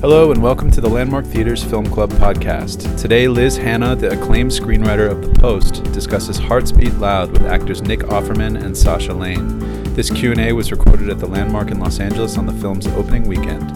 Hello 0.00 0.32
and 0.32 0.42
welcome 0.42 0.70
to 0.70 0.80
the 0.80 0.88
Landmark 0.88 1.26
Theater's 1.26 1.62
Film 1.62 1.84
Club 1.84 2.10
podcast. 2.12 2.98
Today, 2.98 3.28
Liz 3.28 3.58
Hanna, 3.58 3.94
the 3.94 4.10
acclaimed 4.18 4.50
screenwriter 4.50 5.10
of 5.10 5.20
The 5.20 5.38
Post, 5.38 5.82
discusses 5.92 6.38
Hearts 6.38 6.72
Beat 6.72 6.94
Loud 6.94 7.32
with 7.32 7.42
actors 7.42 7.82
Nick 7.82 8.00
Offerman 8.00 8.64
and 8.64 8.74
Sasha 8.74 9.12
Lane. 9.12 9.58
This 9.92 10.08
Q&A 10.08 10.54
was 10.54 10.70
recorded 10.70 11.10
at 11.10 11.18
the 11.18 11.26
Landmark 11.26 11.70
in 11.70 11.78
Los 11.78 12.00
Angeles 12.00 12.38
on 12.38 12.46
the 12.46 12.52
film's 12.54 12.86
opening 12.86 13.28
weekend. 13.28 13.70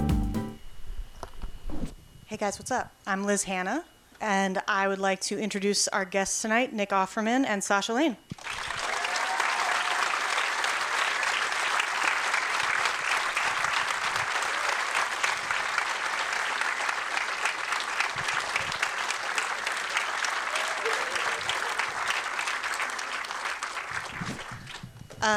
Hey 2.24 2.38
guys, 2.38 2.58
what's 2.58 2.70
up? 2.70 2.90
I'm 3.06 3.24
Liz 3.24 3.42
Hanna, 3.42 3.84
and 4.18 4.62
I 4.66 4.88
would 4.88 5.00
like 5.00 5.20
to 5.22 5.38
introduce 5.38 5.88
our 5.88 6.06
guests 6.06 6.40
tonight, 6.40 6.72
Nick 6.72 6.88
Offerman 6.88 7.44
and 7.44 7.62
Sasha 7.62 7.92
Lane. 7.92 8.16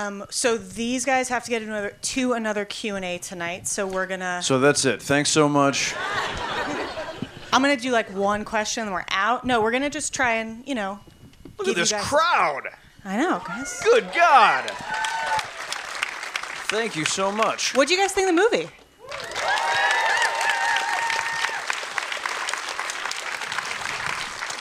Um, 0.07 0.25
so 0.29 0.57
these 0.57 1.05
guys 1.05 1.29
have 1.29 1.43
to 1.43 1.49
get 1.49 1.61
another 1.61 1.95
to 2.01 2.33
another 2.33 2.65
Q 2.65 2.95
and 2.95 3.05
A 3.05 3.17
tonight. 3.17 3.67
So 3.67 3.85
we're 3.85 4.05
gonna. 4.07 4.41
So 4.41 4.59
that's 4.59 4.85
it. 4.85 5.01
Thanks 5.01 5.29
so 5.29 5.49
much. 5.49 5.93
I'm 7.53 7.61
gonna 7.61 7.77
do 7.77 7.91
like 7.91 8.13
one 8.13 8.45
question, 8.45 8.83
and 8.83 8.91
we're 8.93 9.05
out. 9.11 9.45
No, 9.45 9.61
we're 9.61 9.71
gonna 9.71 9.89
just 9.89 10.13
try 10.13 10.35
and 10.35 10.65
you 10.67 10.75
know. 10.75 10.99
Look 11.57 11.67
at 11.67 11.71
you 11.71 11.73
this 11.75 11.91
guys- 11.91 12.03
crowd. 12.03 12.63
I 13.03 13.17
know, 13.17 13.41
guys. 13.45 13.79
Good 13.83 14.09
God. 14.15 14.69
Thank 16.69 16.95
you 16.95 17.05
so 17.05 17.31
much. 17.31 17.75
What 17.75 17.87
do 17.87 17.93
you 17.93 17.99
guys 17.99 18.11
think 18.11 18.29
of 18.29 18.35
the 18.35 18.41
movie? 18.41 18.69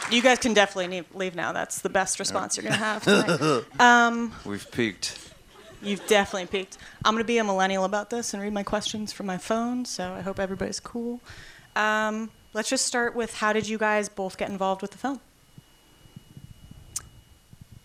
You 0.09 0.23
guys 0.23 0.39
can 0.39 0.55
definitely 0.55 1.05
leave- 1.15 1.35
now. 1.35 1.51
That's 1.53 1.81
the 1.81 1.89
best 1.89 2.21
response 2.21 2.57
you're 2.57 2.63
gonna 2.63 2.77
have 2.77 3.03
tonight. 3.03 4.33
We've 4.47 4.71
peaked. 4.71 5.19
You've 5.87 6.07
definitely 6.09 6.47
peaked. 6.49 6.79
I'm 7.05 7.15
gonna 7.15 7.25
be 7.25 7.39
a 7.39 7.45
millennial 7.45 7.85
about 7.85 8.11
this 8.11 8.35
and 8.35 8.43
read 8.43 8.53
my 8.53 8.65
questions 8.65 9.13
from 9.13 9.27
my 9.27 9.39
phone. 9.39 9.85
So 9.85 10.13
I 10.13 10.21
hope 10.21 10.41
everybody's 10.41 10.81
cool. 10.81 11.21
Um, 11.77 12.31
let's 12.55 12.69
just 12.69 12.87
start 12.87 13.15
with 13.15 13.35
how 13.35 13.53
did 13.53 13.69
you 13.69 13.79
guys 13.79 14.09
both 14.09 14.37
get 14.37 14.51
involved 14.51 14.83
with 14.83 14.91
the 14.91 14.99
film? 14.99 15.21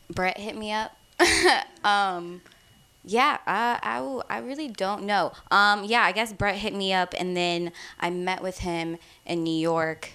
Brett 0.10 0.40
hit 0.40 0.58
me 0.58 0.72
up. 0.72 0.98
um, 1.84 2.42
yeah, 3.04 3.38
I 3.46 4.40
really 4.40 4.68
don't 4.68 5.04
know. 5.04 5.34
Um, 5.52 5.84
yeah, 5.84 6.02
I 6.02 6.12
guess 6.12 6.34
Brett 6.34 6.56
hit 6.56 6.74
me 6.74 6.94
up, 6.94 7.14
and 7.18 7.38
then 7.38 7.72
I 8.00 8.10
met 8.10 8.42
with 8.42 8.60
him 8.60 8.98
in 9.26 9.44
New 9.44 9.56
York, 9.56 10.12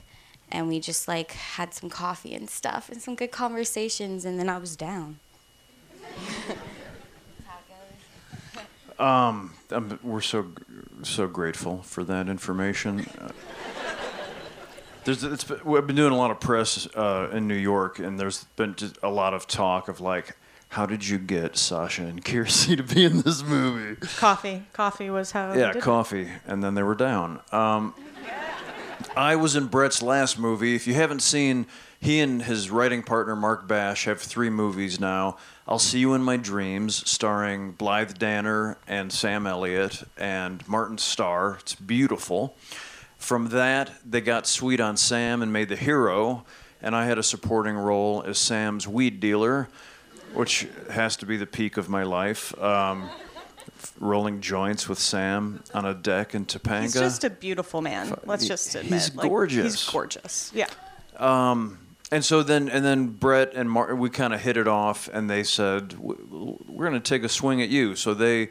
and 0.51 0.69
we 0.69 0.81
just 0.81 1.07
like 1.09 1.33
had 1.33 1.73
some 1.73 1.89
coffee 1.89 2.35
and 2.35 2.51
stuff 2.51 2.89
and 2.89 3.01
some 3.01 3.15
good 3.15 3.31
conversations, 3.31 4.25
and 4.25 4.39
then 4.39 4.49
I 4.49 4.59
was 4.59 4.77
down. 4.77 5.21
Um, 8.99 9.53
we're 10.03 10.21
so 10.21 10.47
so 11.03 11.27
grateful 11.27 11.83
for 11.83 12.05
that 12.05 12.29
information. 12.29 13.07
Uh, 13.21 13.29
There's, 15.05 15.23
it's 15.23 15.45
been, 15.45 15.61
we've 15.65 15.87
been 15.87 15.97
doing 15.97 16.13
a 16.13 16.17
lot 16.17 16.31
of 16.31 16.41
press 16.41 16.87
uh, 16.97 17.29
in 17.33 17.47
New 17.47 17.55
York, 17.55 17.99
and 17.99 18.19
there's 18.19 18.45
been 18.57 18.75
a 19.03 19.09
lot 19.09 19.35
of 19.35 19.47
talk 19.47 19.89
of 19.89 20.01
like, 20.01 20.37
how 20.71 20.85
did 20.85 21.07
you 21.07 21.19
get 21.19 21.57
Sasha 21.57 22.03
and 22.03 22.25
Kiersey 22.25 22.77
to 22.77 22.83
be 22.83 23.05
in 23.05 23.21
this 23.21 23.43
movie? 23.43 24.01
Coffee. 24.17 24.65
Coffee 24.73 25.11
was 25.11 25.31
how. 25.33 25.53
Yeah, 25.53 25.69
did 25.69 25.77
it. 25.77 25.83
coffee, 25.83 26.29
and 26.47 26.63
then 26.63 26.75
they 26.75 26.83
were 26.83 26.95
down. 26.97 27.41
Um, 27.53 27.95
I 29.17 29.37
was 29.37 29.57
in 29.57 29.67
Brett's 29.67 30.03
last 30.03 30.39
movie. 30.39 30.75
If 30.75 30.87
you 30.87 30.95
haven't 30.95 31.21
seen, 31.21 31.67
he 32.01 32.21
and 32.21 32.43
his 32.43 32.71
writing 32.71 33.03
partner 33.03 33.37
Marc 33.37 33.69
Basch 33.69 34.07
have 34.07 34.21
three 34.21 34.51
movies 34.51 34.99
now. 34.99 35.37
I'll 35.69 35.81
See 35.81 35.99
You 35.99 36.15
in 36.15 36.23
My 36.23 36.37
Dreams, 36.37 37.09
starring 37.11 37.73
Blythe 37.73 38.19
Danner 38.19 38.79
and 38.87 39.13
Sam 39.13 39.49
Elliott 39.49 40.05
and 40.17 40.67
Martin 40.69 40.97
Starr. 40.97 41.57
It's 41.61 41.75
beautiful. 41.75 42.55
From 43.19 43.49
that, 43.49 43.91
they 44.09 44.21
got 44.21 44.47
sweet 44.47 44.79
on 44.81 44.97
Sam 44.97 45.43
and 45.43 45.53
made 45.53 45.69
The 45.69 45.77
Hero, 45.77 46.45
and 46.81 46.95
I 46.95 47.07
had 47.07 47.19
a 47.19 47.23
supporting 47.23 47.75
role 47.75 48.23
as 48.25 48.39
Sam's 48.39 48.87
weed 48.87 49.19
dealer, 49.19 49.69
which 50.35 50.69
has 50.91 51.17
to 51.17 51.27
be 51.27 51.37
the 51.37 51.47
peak 51.47 51.77
of 51.77 51.89
my 51.89 52.05
life. 52.05 52.57
Um, 52.63 53.11
rolling 53.99 54.41
joints 54.41 54.89
with 54.89 55.01
Sam 55.01 55.65
on 55.75 55.85
a 55.85 55.95
deck 55.95 56.35
in 56.37 56.47
Topanga. 56.47 56.83
He's 56.83 56.93
just 56.95 57.25
a 57.25 57.31
beautiful 57.31 57.83
man. 57.83 58.15
Let's 58.25 58.47
just 58.47 58.73
admit. 58.77 58.93
he's 58.93 59.15
Like, 59.17 59.29
gorgeous. 59.29 59.75
He's 59.75 59.91
gorgeous. 59.91 60.53
Yeah. 60.55 60.69
And 62.13 62.25
so 62.25 62.43
then, 62.43 62.69
and 62.69 62.85
then 62.85 63.09
Brett 63.09 63.53
and 63.55 63.71
Martin, 63.71 63.99
we 63.99 64.11
kind 64.11 64.33
of 64.35 64.41
hit 64.41 64.57
it 64.57 64.69
off, 64.69 65.09
and 65.13 65.29
they 65.29 65.43
said, 65.43 65.95
"We're 65.99 66.89
going 66.89 67.01
to 67.01 67.01
take 67.01 67.25
a 67.25 67.29
swing 67.29 67.61
at 67.63 67.69
you." 67.69 67.97
So 67.97 68.15
they, 68.15 68.47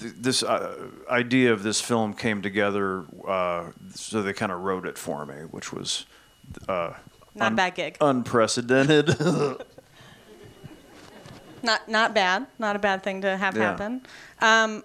th- 0.00 0.14
this 0.16 0.42
uh, 0.42 0.88
idea 1.10 1.52
of 1.52 1.62
this 1.62 1.80
film 1.80 2.14
came 2.14 2.40
together. 2.42 3.04
Uh, 3.26 3.72
so 3.94 4.22
they 4.22 4.32
kind 4.32 4.50
of 4.52 4.60
wrote 4.62 4.86
it 4.86 4.96
for 4.98 5.26
me, 5.26 5.34
which 5.50 5.72
was 5.72 6.06
uh, 6.68 6.94
Not 7.34 7.52
a 7.52 7.54
bad 7.56 7.74
gig. 7.74 7.96
unprecedented. 8.00 9.14
Not 11.62 11.86
not 11.90 12.14
bad. 12.14 12.46
Not 12.58 12.74
a 12.76 12.78
bad 12.78 13.02
thing 13.02 13.20
to 13.20 13.36
have 13.36 13.54
Yeah. 13.56 13.62
happen. 13.64 14.00
Um, 14.40 14.82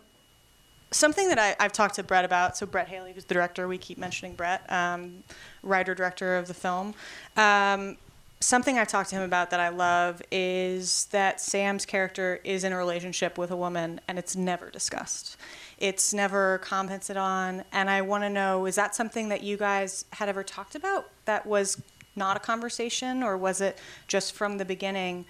something 0.95 1.29
that 1.29 1.39
I, 1.39 1.56
I've 1.59 1.73
talked 1.73 1.95
to 1.95 2.03
Brett 2.03 2.25
about. 2.25 2.57
So 2.57 2.66
Brett 2.66 2.88
Haley, 2.88 3.13
who's 3.13 3.25
the 3.25 3.33
director, 3.33 3.67
we 3.67 3.78
keep 3.78 3.97
mentioning 3.97 4.35
Brett, 4.35 4.69
um, 4.72 5.23
writer 5.63 5.95
director 5.95 6.38
of 6.38 6.47
the 6.47 6.53
film. 6.53 6.94
Um, 7.38 7.97
something 8.39 8.78
I've 8.78 8.88
talked 8.88 9.09
to 9.11 9.16
him 9.16 9.23
about 9.23 9.50
that 9.51 9.59
I 9.59 9.69
love 9.69 10.22
is 10.31 11.06
that 11.11 11.41
Sam's 11.41 11.85
character 11.85 12.39
is 12.44 12.63
in 12.63 12.73
a 12.73 12.78
relationship 12.78 13.38
with 13.38 13.51
a 13.51 13.57
woman, 13.57 14.01
and 14.07 14.19
it's 14.19 14.35
never 14.35 14.69
discussed. 14.69 15.38
It's 15.78 16.13
never 16.13 16.59
commented 16.59 17.17
on, 17.17 17.63
and 17.72 17.89
I 17.89 18.01
want 18.01 18.23
to 18.23 18.29
know: 18.29 18.66
is 18.66 18.75
that 18.75 18.95
something 18.95 19.29
that 19.29 19.44
you 19.44 19.57
guys 19.57 20.06
had 20.13 20.29
ever 20.29 20.44
talked 20.44 20.75
about? 20.75 21.09
That 21.25 21.45
was 21.45 21.81
not 22.16 22.38
a 22.38 22.39
conversation, 22.39 23.23
or 23.23 23.38
was 23.38 23.59
it 23.59 23.77
just 24.07 24.33
from 24.33 24.57
the 24.57 24.66
beginning? 24.66 25.25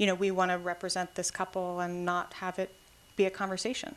you 0.00 0.06
know, 0.06 0.14
we 0.14 0.30
want 0.30 0.50
to 0.50 0.56
represent 0.56 1.14
this 1.14 1.30
couple 1.30 1.78
and 1.80 2.06
not 2.06 2.32
have 2.32 2.58
it 2.58 2.74
be 3.16 3.26
a 3.26 3.30
conversation. 3.30 3.94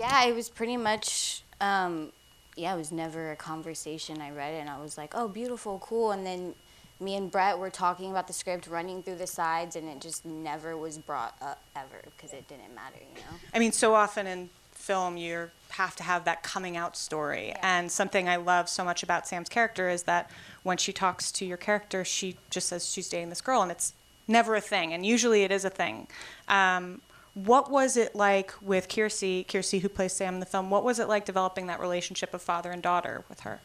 Yeah, 0.00 0.24
it 0.24 0.34
was 0.34 0.48
pretty 0.48 0.78
much. 0.78 1.42
Um, 1.60 2.10
yeah, 2.56 2.74
it 2.74 2.78
was 2.78 2.90
never 2.90 3.32
a 3.32 3.36
conversation. 3.36 4.22
I 4.22 4.30
read 4.30 4.54
it 4.54 4.60
and 4.60 4.70
I 4.70 4.80
was 4.80 4.96
like, 4.96 5.12
"Oh, 5.14 5.28
beautiful, 5.28 5.78
cool." 5.80 6.12
And 6.12 6.24
then 6.26 6.54
me 7.00 7.16
and 7.16 7.30
Brett 7.30 7.58
were 7.58 7.68
talking 7.68 8.10
about 8.10 8.26
the 8.26 8.32
script, 8.32 8.66
running 8.66 9.02
through 9.02 9.16
the 9.16 9.26
sides, 9.26 9.76
and 9.76 9.86
it 9.88 10.00
just 10.00 10.24
never 10.24 10.74
was 10.74 10.96
brought 10.96 11.34
up 11.42 11.60
ever 11.76 12.00
because 12.16 12.32
it 12.32 12.48
didn't 12.48 12.74
matter, 12.74 12.96
you 13.14 13.20
know. 13.20 13.36
I 13.52 13.58
mean, 13.58 13.72
so 13.72 13.94
often 13.94 14.26
in 14.26 14.48
film, 14.72 15.18
you 15.18 15.50
have 15.68 15.94
to 15.96 16.02
have 16.02 16.24
that 16.24 16.42
coming 16.42 16.78
out 16.78 16.96
story. 16.96 17.52
And 17.60 17.92
something 17.92 18.26
I 18.26 18.36
love 18.36 18.70
so 18.70 18.82
much 18.82 19.02
about 19.02 19.28
Sam's 19.28 19.50
character 19.50 19.90
is 19.90 20.04
that 20.04 20.30
when 20.62 20.78
she 20.78 20.94
talks 20.94 21.30
to 21.32 21.44
your 21.44 21.58
character, 21.58 22.06
she 22.06 22.38
just 22.48 22.68
says 22.68 22.90
she's 22.90 23.10
dating 23.10 23.28
this 23.28 23.42
girl, 23.42 23.60
and 23.60 23.70
it's 23.70 23.92
never 24.26 24.54
a 24.56 24.62
thing. 24.62 24.94
And 24.94 25.04
usually 25.04 25.42
it 25.42 25.50
is 25.50 25.66
a 25.66 25.70
thing. 25.70 26.08
Um, 26.48 27.02
what 27.34 27.70
was 27.70 27.96
it 27.96 28.14
like 28.14 28.52
with 28.60 28.88
Kiersey, 28.88 29.46
Kiersey, 29.46 29.80
who 29.80 29.88
plays 29.88 30.12
Sam 30.12 30.34
in 30.34 30.40
the 30.40 30.46
film? 30.46 30.70
What 30.70 30.84
was 30.84 30.98
it 30.98 31.08
like 31.08 31.24
developing 31.24 31.66
that 31.68 31.80
relationship 31.80 32.34
of 32.34 32.42
father 32.42 32.70
and 32.70 32.82
daughter 32.82 33.24
with 33.28 33.40
her? 33.40 33.60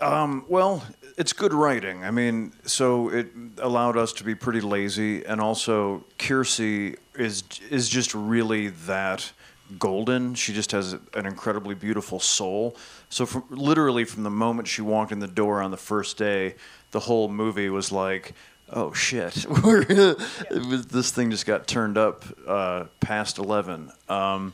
Um, 0.00 0.44
well, 0.48 0.84
it's 1.16 1.32
good 1.32 1.52
writing. 1.52 2.04
I 2.04 2.10
mean, 2.10 2.52
so 2.64 3.08
it 3.08 3.28
allowed 3.58 3.96
us 3.96 4.12
to 4.14 4.24
be 4.24 4.34
pretty 4.34 4.60
lazy, 4.60 5.24
and 5.24 5.40
also 5.40 6.04
Kiersey 6.18 6.96
is 7.16 7.42
is 7.68 7.88
just 7.88 8.14
really 8.14 8.68
that 8.68 9.32
golden. 9.78 10.34
She 10.34 10.54
just 10.54 10.70
has 10.72 10.92
an 11.14 11.26
incredibly 11.26 11.74
beautiful 11.74 12.20
soul. 12.20 12.76
So, 13.08 13.26
from, 13.26 13.44
literally, 13.50 14.04
from 14.04 14.22
the 14.22 14.30
moment 14.30 14.68
she 14.68 14.82
walked 14.82 15.10
in 15.10 15.18
the 15.18 15.26
door 15.26 15.60
on 15.60 15.72
the 15.72 15.76
first 15.76 16.16
day, 16.16 16.54
the 16.92 17.00
whole 17.00 17.28
movie 17.28 17.68
was 17.68 17.90
like. 17.90 18.34
Oh 18.70 18.92
shit! 18.92 19.46
This 20.50 21.10
thing 21.10 21.30
just 21.30 21.46
got 21.46 21.66
turned 21.66 21.96
up 21.96 22.24
uh, 22.46 22.84
past 23.00 23.38
eleven, 23.38 23.90
um, 24.08 24.52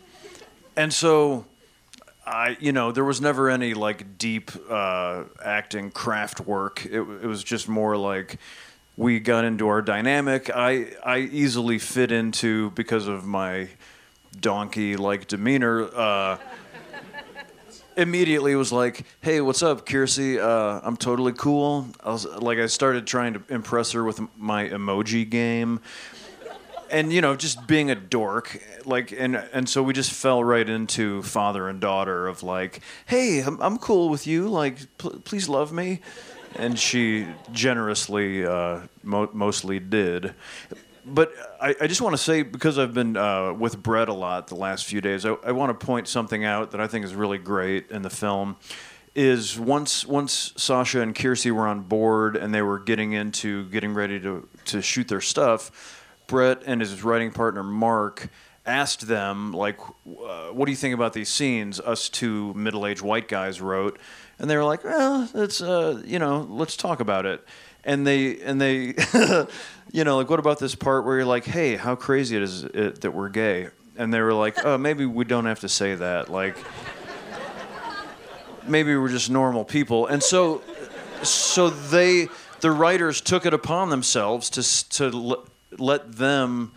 and 0.77 0.93
so 0.93 1.47
I, 2.27 2.57
you 2.61 2.73
know, 2.73 2.93
there 2.93 3.05
was 3.05 3.21
never 3.21 3.51
any 3.51 3.75
like 3.75 4.19
deep 4.19 4.51
uh, 4.71 5.25
acting 5.45 5.91
craft 5.91 6.41
work. 6.41 6.87
It, 6.87 7.01
it 7.01 7.27
was 7.27 7.43
just 7.43 7.69
more 7.69 7.97
like 7.97 8.39
we 8.97 9.21
got 9.21 9.45
into 9.45 9.69
our 9.69 9.83
dynamic. 9.83 10.51
I 10.55 10.93
I 11.05 11.19
easily 11.19 11.79
fit 11.79 12.13
into 12.13 12.71
because 12.71 13.09
of 13.09 13.25
my 13.25 13.69
donkey 14.41 14.97
like 14.97 15.27
demeanor. 15.27 15.85
Uh, 15.85 16.39
immediately 17.97 18.55
was 18.57 18.73
like, 18.73 19.05
"Hey, 19.21 19.41
what's 19.41 19.63
up, 19.63 19.87
Kiersey? 19.87 20.39
Uh, 20.39 20.81
I'm 20.83 20.97
totally 20.97 21.33
cool." 21.33 21.87
I 22.03 22.11
was 22.11 22.27
like, 22.27 22.59
I 22.59 22.67
started 22.67 23.07
trying 23.07 23.35
to 23.35 23.43
impress 23.49 23.93
her 23.93 24.05
with 24.05 24.21
my 24.37 24.69
emoji 24.69 25.29
game 25.29 25.81
and 26.91 27.13
you 27.13 27.21
know 27.21 27.35
just 27.35 27.67
being 27.67 27.91
a 27.91 27.95
dork 27.95 28.61
like 28.85 29.11
and 29.11 29.37
and 29.53 29.69
so 29.69 29.83
we 29.83 29.93
just 29.93 30.13
fell 30.13 30.45
right 30.45 30.69
into 30.69 31.23
father 31.23 31.69
and 31.69 31.81
daughter 31.81 32.29
of 32.29 32.43
like 32.43 32.81
hey 33.07 33.41
i'm, 33.41 33.61
I'm 33.61 33.79
cool 33.79 34.09
with 34.09 34.27
you 34.27 34.49
like 34.49 34.79
pl- 34.99 35.19
please 35.25 35.49
love 35.49 35.73
me 35.73 36.01
and 36.57 36.79
she 36.79 37.27
generously 37.53 38.47
uh, 38.47 38.81
mo- 39.03 39.31
mostly 39.33 39.81
did 39.81 40.35
but 41.05 41.33
I, 41.61 41.75
I 41.83 41.87
just 41.87 42.01
want 42.01 42.15
to 42.15 42.23
say 42.23 42.43
because 42.43 42.79
I've 42.79 42.95
been 42.95 43.17
uh, 43.17 43.53
with 43.53 43.83
Brett 43.83 44.09
a 44.09 44.15
lot 44.15 44.49
the 44.49 44.55
last 44.55 44.87
few 44.87 45.01
days, 45.01 45.25
I, 45.25 45.35
I 45.45 45.53
want 45.53 45.79
to 45.79 45.87
point 45.87 46.09
something 46.09 46.45
out 46.45 46.71
that 46.73 46.81
I 46.81 46.87
think 46.87 47.05
is 47.05 47.15
really 47.15 47.39
great 47.39 47.91
in 47.91 48.03
the 48.03 48.11
film. 48.11 48.57
Is 49.15 49.59
once 49.59 50.05
once 50.05 50.53
Sasha 50.57 51.01
and 51.01 51.15
Kiersey 51.15 51.53
were 51.53 51.69
on 51.69 51.83
board 51.83 52.37
and 52.37 52.53
they 52.53 52.63
were 52.63 52.81
getting 52.81 53.13
into 53.13 53.69
getting 53.69 53.95
ready 53.95 54.19
to 54.21 54.49
to 54.67 54.83
shoot 54.83 55.07
their 55.07 55.21
stuff, 55.21 56.03
Brett 56.27 56.63
and 56.67 56.81
his 56.81 57.05
writing 57.05 57.31
partner 57.31 57.63
Mark 57.63 58.29
asked 58.67 59.07
them 59.07 59.53
like, 59.53 59.79
uh, 60.07 60.49
"What 60.49 60.65
do 60.65 60.73
you 60.73 60.77
think 60.77 60.95
about 60.95 61.13
these 61.13 61.29
scenes?" 61.29 61.79
Us 61.79 62.09
two 62.09 62.55
middle-aged 62.55 63.03
white 63.03 63.29
guys 63.29 63.61
wrote, 63.61 64.01
and 64.41 64.51
they 64.51 64.57
were 64.57 64.65
like, 64.65 64.83
"Well, 64.83 65.29
it's 65.33 65.63
uh, 65.63 66.03
you 66.05 66.19
know, 66.19 66.47
let's 66.51 66.77
talk 66.77 66.99
about 66.99 67.25
it." 67.25 67.47
And 67.85 68.07
they 68.07 68.41
and 68.41 68.61
they, 68.61 68.95
you 69.93 70.05
know, 70.05 70.17
like, 70.17 70.31
what 70.31 70.39
about 70.39 70.59
this 70.59 70.75
part 70.75 71.05
where 71.05 71.17
you're 71.17 71.25
like, 71.27 71.45
"Hey, 71.45 71.77
how 71.77 71.95
crazy 71.97 72.37
it 72.37 72.43
is 72.43 72.65
it, 72.65 73.01
that 73.03 73.11
we're 73.13 73.29
gay?" 73.29 73.69
And 73.97 74.13
they 74.13 74.21
were 74.21 74.33
like, 74.33 74.65
"Oh, 74.65 74.79
maybe 74.79 75.05
we 75.07 75.25
don't 75.25 75.45
have 75.45 75.61
to 75.61 75.69
say 75.69 75.95
that." 75.95 76.31
Like, 76.31 76.57
maybe 78.67 78.97
we're 78.97 79.09
just 79.09 79.31
normal 79.31 79.65
people. 79.65 80.07
And 80.07 80.23
so, 80.23 80.63
so 81.23 81.71
they, 81.71 82.29
the 82.61 82.71
writers 82.71 83.21
took 83.21 83.47
it 83.47 83.55
upon 83.55 83.91
themselves 83.91 84.51
to 84.51 84.89
to 84.97 85.05
l- 85.17 85.47
let 85.79 86.13
them 86.17 86.73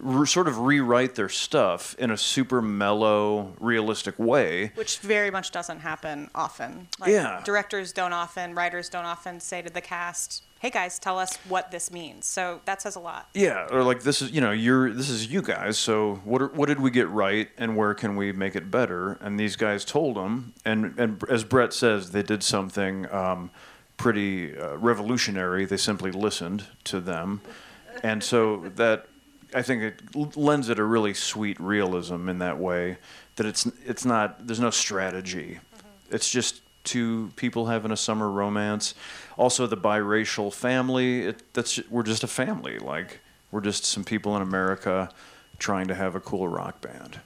re- 0.00 0.26
sort 0.26 0.48
of 0.48 0.58
rewrite 0.58 1.14
their 1.14 1.28
stuff 1.28 1.94
in 1.98 2.10
a 2.10 2.16
super 2.16 2.60
mellow, 2.62 3.52
realistic 3.60 4.18
way. 4.18 4.72
which 4.74 4.98
very 4.98 5.30
much 5.30 5.50
doesn't 5.50 5.80
happen 5.80 6.30
often. 6.34 6.88
Like, 6.98 7.10
Yeah. 7.10 7.42
Directors 7.44 7.92
don't 7.92 8.12
often, 8.12 8.54
writers 8.54 8.88
don't 8.88 9.04
often 9.04 9.38
say 9.40 9.62
to 9.62 9.70
the 9.70 9.80
cast, 9.80 10.44
"Hey 10.60 10.70
guys, 10.70 10.98
tell 10.98 11.18
us 11.18 11.36
what 11.48 11.70
this 11.70 11.90
means." 11.90 12.26
So 12.26 12.60
that 12.64 12.82
says 12.82 12.96
a 12.96 13.00
lot. 13.00 13.28
Yeah, 13.34 13.66
or 13.70 13.82
like 13.82 14.02
this 14.02 14.22
is 14.22 14.30
you 14.30 14.40
know 14.40 14.50
you're 14.50 14.92
this 14.92 15.08
is 15.08 15.26
you 15.26 15.42
guys. 15.42 15.78
So 15.78 16.16
what 16.24 16.42
are, 16.42 16.48
what 16.48 16.66
did 16.66 16.80
we 16.80 16.90
get 16.90 17.08
right, 17.08 17.48
and 17.56 17.76
where 17.76 17.94
can 17.94 18.16
we 18.16 18.32
make 18.32 18.56
it 18.56 18.70
better? 18.70 19.18
And 19.20 19.38
these 19.38 19.56
guys 19.56 19.84
told 19.84 20.16
them, 20.16 20.54
and 20.64 20.98
and 20.98 21.22
as 21.28 21.44
Brett 21.44 21.72
says, 21.72 22.10
they 22.10 22.22
did 22.22 22.42
something 22.42 23.10
um, 23.12 23.50
pretty 23.96 24.58
uh, 24.58 24.76
revolutionary. 24.76 25.64
They 25.64 25.76
simply 25.76 26.10
listened 26.10 26.64
to 26.84 27.00
them, 27.00 27.40
and 28.02 28.22
so 28.22 28.70
that 28.76 29.06
I 29.54 29.62
think 29.62 29.82
it 29.82 30.36
lends 30.36 30.68
it 30.68 30.78
a 30.78 30.84
really 30.84 31.14
sweet 31.14 31.58
realism 31.60 32.28
in 32.28 32.38
that 32.38 32.58
way. 32.58 32.98
That 33.36 33.46
it's 33.46 33.66
it's 33.86 34.04
not 34.04 34.46
there's 34.46 34.60
no 34.60 34.70
strategy. 34.70 35.60
It's 36.10 36.30
just 36.30 36.62
two 36.88 37.30
people 37.36 37.66
having 37.66 37.90
a 37.92 37.96
summer 37.96 38.28
romance. 38.30 38.94
Also, 39.36 39.66
the 39.66 39.76
biracial 39.76 40.52
family. 40.52 41.26
It, 41.26 41.52
that's 41.52 41.78
we're 41.90 42.02
just 42.02 42.24
a 42.24 42.26
family. 42.26 42.78
Like 42.78 43.20
we're 43.50 43.60
just 43.60 43.84
some 43.84 44.04
people 44.04 44.34
in 44.36 44.42
America 44.42 45.10
trying 45.58 45.88
to 45.88 45.94
have 45.94 46.14
a 46.14 46.20
cool 46.20 46.48
rock 46.48 46.80
band. 46.80 47.20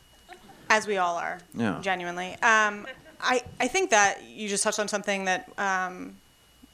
as 0.69 0.87
we 0.87 0.97
all 0.97 1.17
are. 1.17 1.39
Yeah. 1.55 1.79
Genuinely. 1.83 2.33
Um, 2.43 2.87
I, 3.21 3.43
I 3.61 3.69
think 3.69 3.91
that 3.91 4.25
you 4.25 4.49
just 4.49 4.65
touched 4.65 4.81
on 4.81 4.89
something 4.89 5.27
that 5.27 5.49
um, 5.59 6.17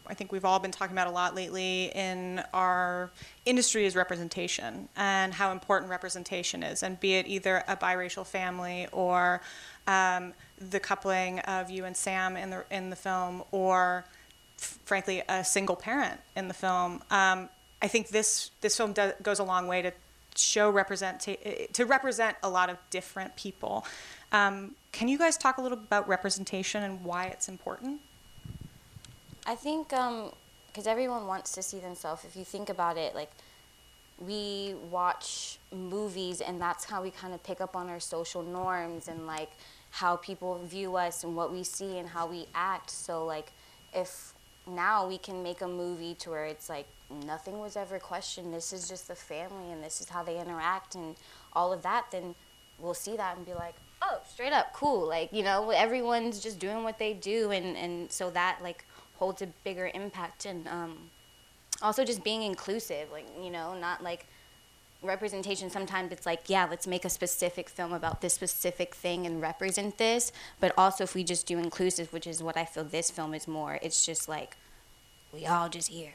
I 0.06 0.14
think 0.14 0.32
we've 0.32 0.44
all 0.44 0.58
been 0.58 0.70
talking 0.70 0.94
about 0.94 1.08
a 1.08 1.10
lot 1.10 1.34
lately 1.34 1.92
in 1.94 2.42
our 2.54 3.10
industry 3.44 3.84
is 3.84 3.94
representation 3.94 4.88
and 4.96 5.34
how 5.34 5.52
important 5.52 5.90
representation 5.90 6.62
is, 6.62 6.82
and 6.82 6.98
be 6.98 7.14
it 7.16 7.26
either 7.26 7.62
a 7.68 7.76
biracial 7.76 8.24
family 8.24 8.88
or 8.92 9.42
um, 9.86 10.32
the 10.60 10.80
coupling 10.80 11.40
of 11.40 11.70
you 11.70 11.84
and 11.84 11.96
Sam 11.96 12.36
in 12.36 12.50
the 12.50 12.64
in 12.70 12.90
the 12.90 12.96
film, 12.96 13.44
or 13.52 14.04
f- 14.58 14.78
frankly 14.84 15.22
a 15.28 15.44
single 15.44 15.76
parent 15.76 16.20
in 16.36 16.48
the 16.48 16.54
film. 16.54 17.02
Um, 17.10 17.48
I 17.80 17.88
think 17.88 18.08
this 18.08 18.50
this 18.60 18.76
film 18.76 18.94
goes 19.22 19.38
a 19.38 19.44
long 19.44 19.68
way 19.68 19.82
to 19.82 19.92
show 20.36 20.70
represent 20.70 21.20
to 21.72 21.84
represent 21.84 22.36
a 22.42 22.48
lot 22.48 22.70
of 22.70 22.78
different 22.90 23.36
people. 23.36 23.84
Um, 24.32 24.74
can 24.92 25.08
you 25.08 25.18
guys 25.18 25.36
talk 25.36 25.58
a 25.58 25.62
little 25.62 25.78
about 25.78 26.08
representation 26.08 26.82
and 26.82 27.04
why 27.04 27.26
it's 27.26 27.48
important? 27.48 28.00
I 29.46 29.54
think 29.54 29.88
because 29.88 30.86
everyone 30.86 31.26
wants 31.26 31.52
to 31.52 31.62
see 31.62 31.78
themselves. 31.78 32.24
If 32.24 32.36
you 32.36 32.44
think 32.44 32.68
about 32.68 32.96
it, 32.96 33.14
like 33.14 33.30
we 34.18 34.74
watch 34.90 35.58
movies, 35.72 36.40
and 36.40 36.60
that's 36.60 36.84
how 36.84 37.02
we 37.02 37.10
kind 37.10 37.32
of 37.32 37.42
pick 37.42 37.60
up 37.60 37.76
on 37.76 37.88
our 37.88 38.00
social 38.00 38.42
norms 38.42 39.08
and 39.08 39.26
like 39.26 39.50
how 39.90 40.16
people 40.16 40.58
view 40.64 40.96
us 40.96 41.24
and 41.24 41.34
what 41.34 41.52
we 41.52 41.62
see 41.62 41.98
and 41.98 42.08
how 42.08 42.26
we 42.26 42.46
act. 42.54 42.90
So 42.90 43.24
like, 43.24 43.52
if 43.92 44.34
now 44.66 45.08
we 45.08 45.18
can 45.18 45.42
make 45.42 45.60
a 45.60 45.68
movie 45.68 46.14
to 46.14 46.30
where 46.30 46.44
it's 46.44 46.68
like 46.68 46.86
nothing 47.24 47.58
was 47.58 47.76
ever 47.76 47.98
questioned. 47.98 48.52
This 48.52 48.72
is 48.72 48.88
just 48.88 49.08
the 49.08 49.14
family, 49.14 49.72
and 49.72 49.82
this 49.82 50.00
is 50.00 50.08
how 50.08 50.22
they 50.22 50.38
interact, 50.38 50.94
and 50.94 51.16
all 51.52 51.72
of 51.72 51.82
that. 51.82 52.06
Then 52.10 52.34
we'll 52.78 52.94
see 52.94 53.16
that 53.16 53.36
and 53.36 53.46
be 53.46 53.54
like, 53.54 53.74
oh, 54.02 54.18
straight 54.28 54.52
up, 54.52 54.72
cool. 54.72 55.06
Like 55.06 55.32
you 55.32 55.42
know, 55.42 55.70
everyone's 55.70 56.40
just 56.40 56.58
doing 56.58 56.82
what 56.82 56.98
they 56.98 57.14
do, 57.14 57.50
and 57.50 57.76
and 57.76 58.12
so 58.12 58.30
that 58.30 58.58
like 58.62 58.84
holds 59.18 59.42
a 59.42 59.46
bigger 59.64 59.90
impact 59.94 60.46
and 60.46 60.66
um, 60.68 61.10
also 61.82 62.04
just 62.04 62.22
being 62.24 62.42
inclusive 62.42 63.10
like 63.12 63.26
you 63.42 63.50
know 63.50 63.74
not 63.74 64.02
like 64.02 64.26
representation 65.02 65.70
sometimes 65.70 66.10
it's 66.10 66.26
like 66.26 66.48
yeah 66.48 66.66
let's 66.68 66.86
make 66.86 67.04
a 67.04 67.08
specific 67.10 67.68
film 67.68 67.92
about 67.92 68.20
this 68.20 68.34
specific 68.34 68.94
thing 68.94 69.26
and 69.26 69.40
represent 69.40 69.96
this 69.96 70.32
but 70.58 70.72
also 70.76 71.04
if 71.04 71.14
we 71.14 71.22
just 71.22 71.46
do 71.46 71.56
inclusive 71.58 72.12
which 72.12 72.26
is 72.26 72.42
what 72.42 72.56
i 72.56 72.64
feel 72.64 72.82
this 72.82 73.10
film 73.10 73.32
is 73.32 73.46
more 73.46 73.78
it's 73.80 74.04
just 74.04 74.28
like 74.28 74.56
we 75.32 75.46
all 75.46 75.68
just 75.68 75.88
here 75.88 76.14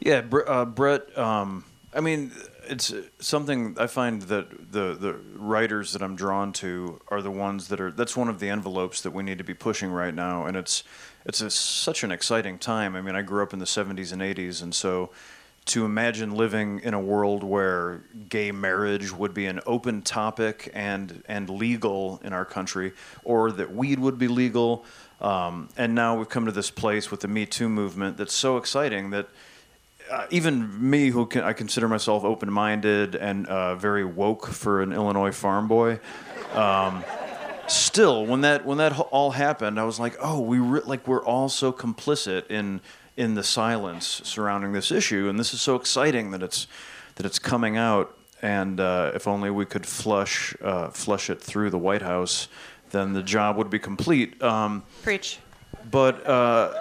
Yeah, 0.00 0.22
uh, 0.46 0.64
Brett. 0.64 1.16
Um, 1.18 1.64
I 1.94 2.00
mean, 2.00 2.32
it's 2.68 2.92
something 3.18 3.76
I 3.78 3.86
find 3.86 4.22
that 4.22 4.72
the 4.72 4.94
the 4.94 5.14
writers 5.34 5.92
that 5.92 6.02
I'm 6.02 6.16
drawn 6.16 6.52
to 6.54 7.00
are 7.08 7.22
the 7.22 7.30
ones 7.30 7.68
that 7.68 7.80
are. 7.80 7.90
That's 7.90 8.16
one 8.16 8.28
of 8.28 8.40
the 8.40 8.48
envelopes 8.48 9.00
that 9.02 9.10
we 9.10 9.22
need 9.22 9.38
to 9.38 9.44
be 9.44 9.54
pushing 9.54 9.90
right 9.90 10.14
now, 10.14 10.46
and 10.46 10.56
it's 10.56 10.84
it's 11.24 11.40
a, 11.40 11.50
such 11.50 12.04
an 12.04 12.12
exciting 12.12 12.58
time. 12.58 12.94
I 12.94 13.00
mean, 13.00 13.16
I 13.16 13.22
grew 13.22 13.42
up 13.42 13.52
in 13.52 13.58
the 13.58 13.64
'70s 13.64 14.12
and 14.12 14.22
'80s, 14.22 14.62
and 14.62 14.74
so 14.74 15.10
to 15.68 15.84
imagine 15.84 16.34
living 16.34 16.80
in 16.80 16.94
a 16.94 17.00
world 17.00 17.42
where 17.42 18.02
gay 18.28 18.52
marriage 18.52 19.12
would 19.12 19.32
be 19.32 19.46
an 19.46 19.60
open 19.66 20.02
topic 20.02 20.70
and 20.74 21.22
and 21.28 21.48
legal 21.48 22.20
in 22.24 22.32
our 22.32 22.44
country, 22.44 22.92
or 23.24 23.52
that 23.52 23.74
weed 23.74 23.98
would 23.98 24.18
be 24.18 24.28
legal, 24.28 24.84
um, 25.20 25.68
and 25.76 25.94
now 25.94 26.16
we've 26.16 26.28
come 26.28 26.46
to 26.46 26.52
this 26.52 26.70
place 26.70 27.10
with 27.10 27.20
the 27.20 27.28
Me 27.28 27.46
Too 27.46 27.68
movement 27.68 28.16
that's 28.16 28.34
so 28.34 28.56
exciting 28.56 29.10
that 29.10 29.28
uh, 30.10 30.26
even 30.30 30.90
me, 30.90 31.10
who 31.10 31.26
can, 31.26 31.42
I 31.42 31.52
consider 31.52 31.88
myself 31.88 32.24
open-minded 32.24 33.14
and 33.14 33.46
uh, 33.46 33.74
very 33.74 34.04
woke 34.04 34.46
for 34.46 34.82
an 34.82 34.92
Illinois 34.92 35.32
farm 35.32 35.68
boy, 35.68 36.00
um, 36.54 37.04
still, 37.66 38.24
when 38.24 38.40
that 38.40 38.64
when 38.64 38.78
that 38.78 38.98
all 38.98 39.30
happened, 39.32 39.78
I 39.78 39.84
was 39.84 40.00
like, 40.00 40.16
oh, 40.20 40.40
we 40.40 40.58
re- 40.58 40.80
like 40.84 41.06
we're 41.06 41.24
all 41.24 41.48
so 41.48 41.72
complicit 41.72 42.50
in 42.50 42.80
in 43.18 43.34
the 43.34 43.42
silence 43.42 44.22
surrounding 44.24 44.72
this 44.72 44.92
issue, 44.92 45.28
and 45.28 45.40
this 45.40 45.52
is 45.52 45.60
so 45.60 45.74
exciting 45.74 46.30
that 46.30 46.42
it's 46.42 46.68
that 47.16 47.26
it's 47.26 47.40
coming 47.40 47.76
out. 47.76 48.16
And 48.40 48.78
uh, 48.78 49.10
if 49.12 49.26
only 49.26 49.50
we 49.50 49.66
could 49.66 49.84
flush 49.84 50.54
uh, 50.62 50.90
flush 50.90 51.28
it 51.28 51.42
through 51.42 51.70
the 51.70 51.78
White 51.78 52.02
House, 52.02 52.46
then 52.90 53.14
the 53.14 53.22
job 53.22 53.56
would 53.56 53.70
be 53.70 53.80
complete. 53.80 54.40
Um, 54.40 54.84
Preach. 55.02 55.40
but 55.90 56.24
uh, 56.24 56.72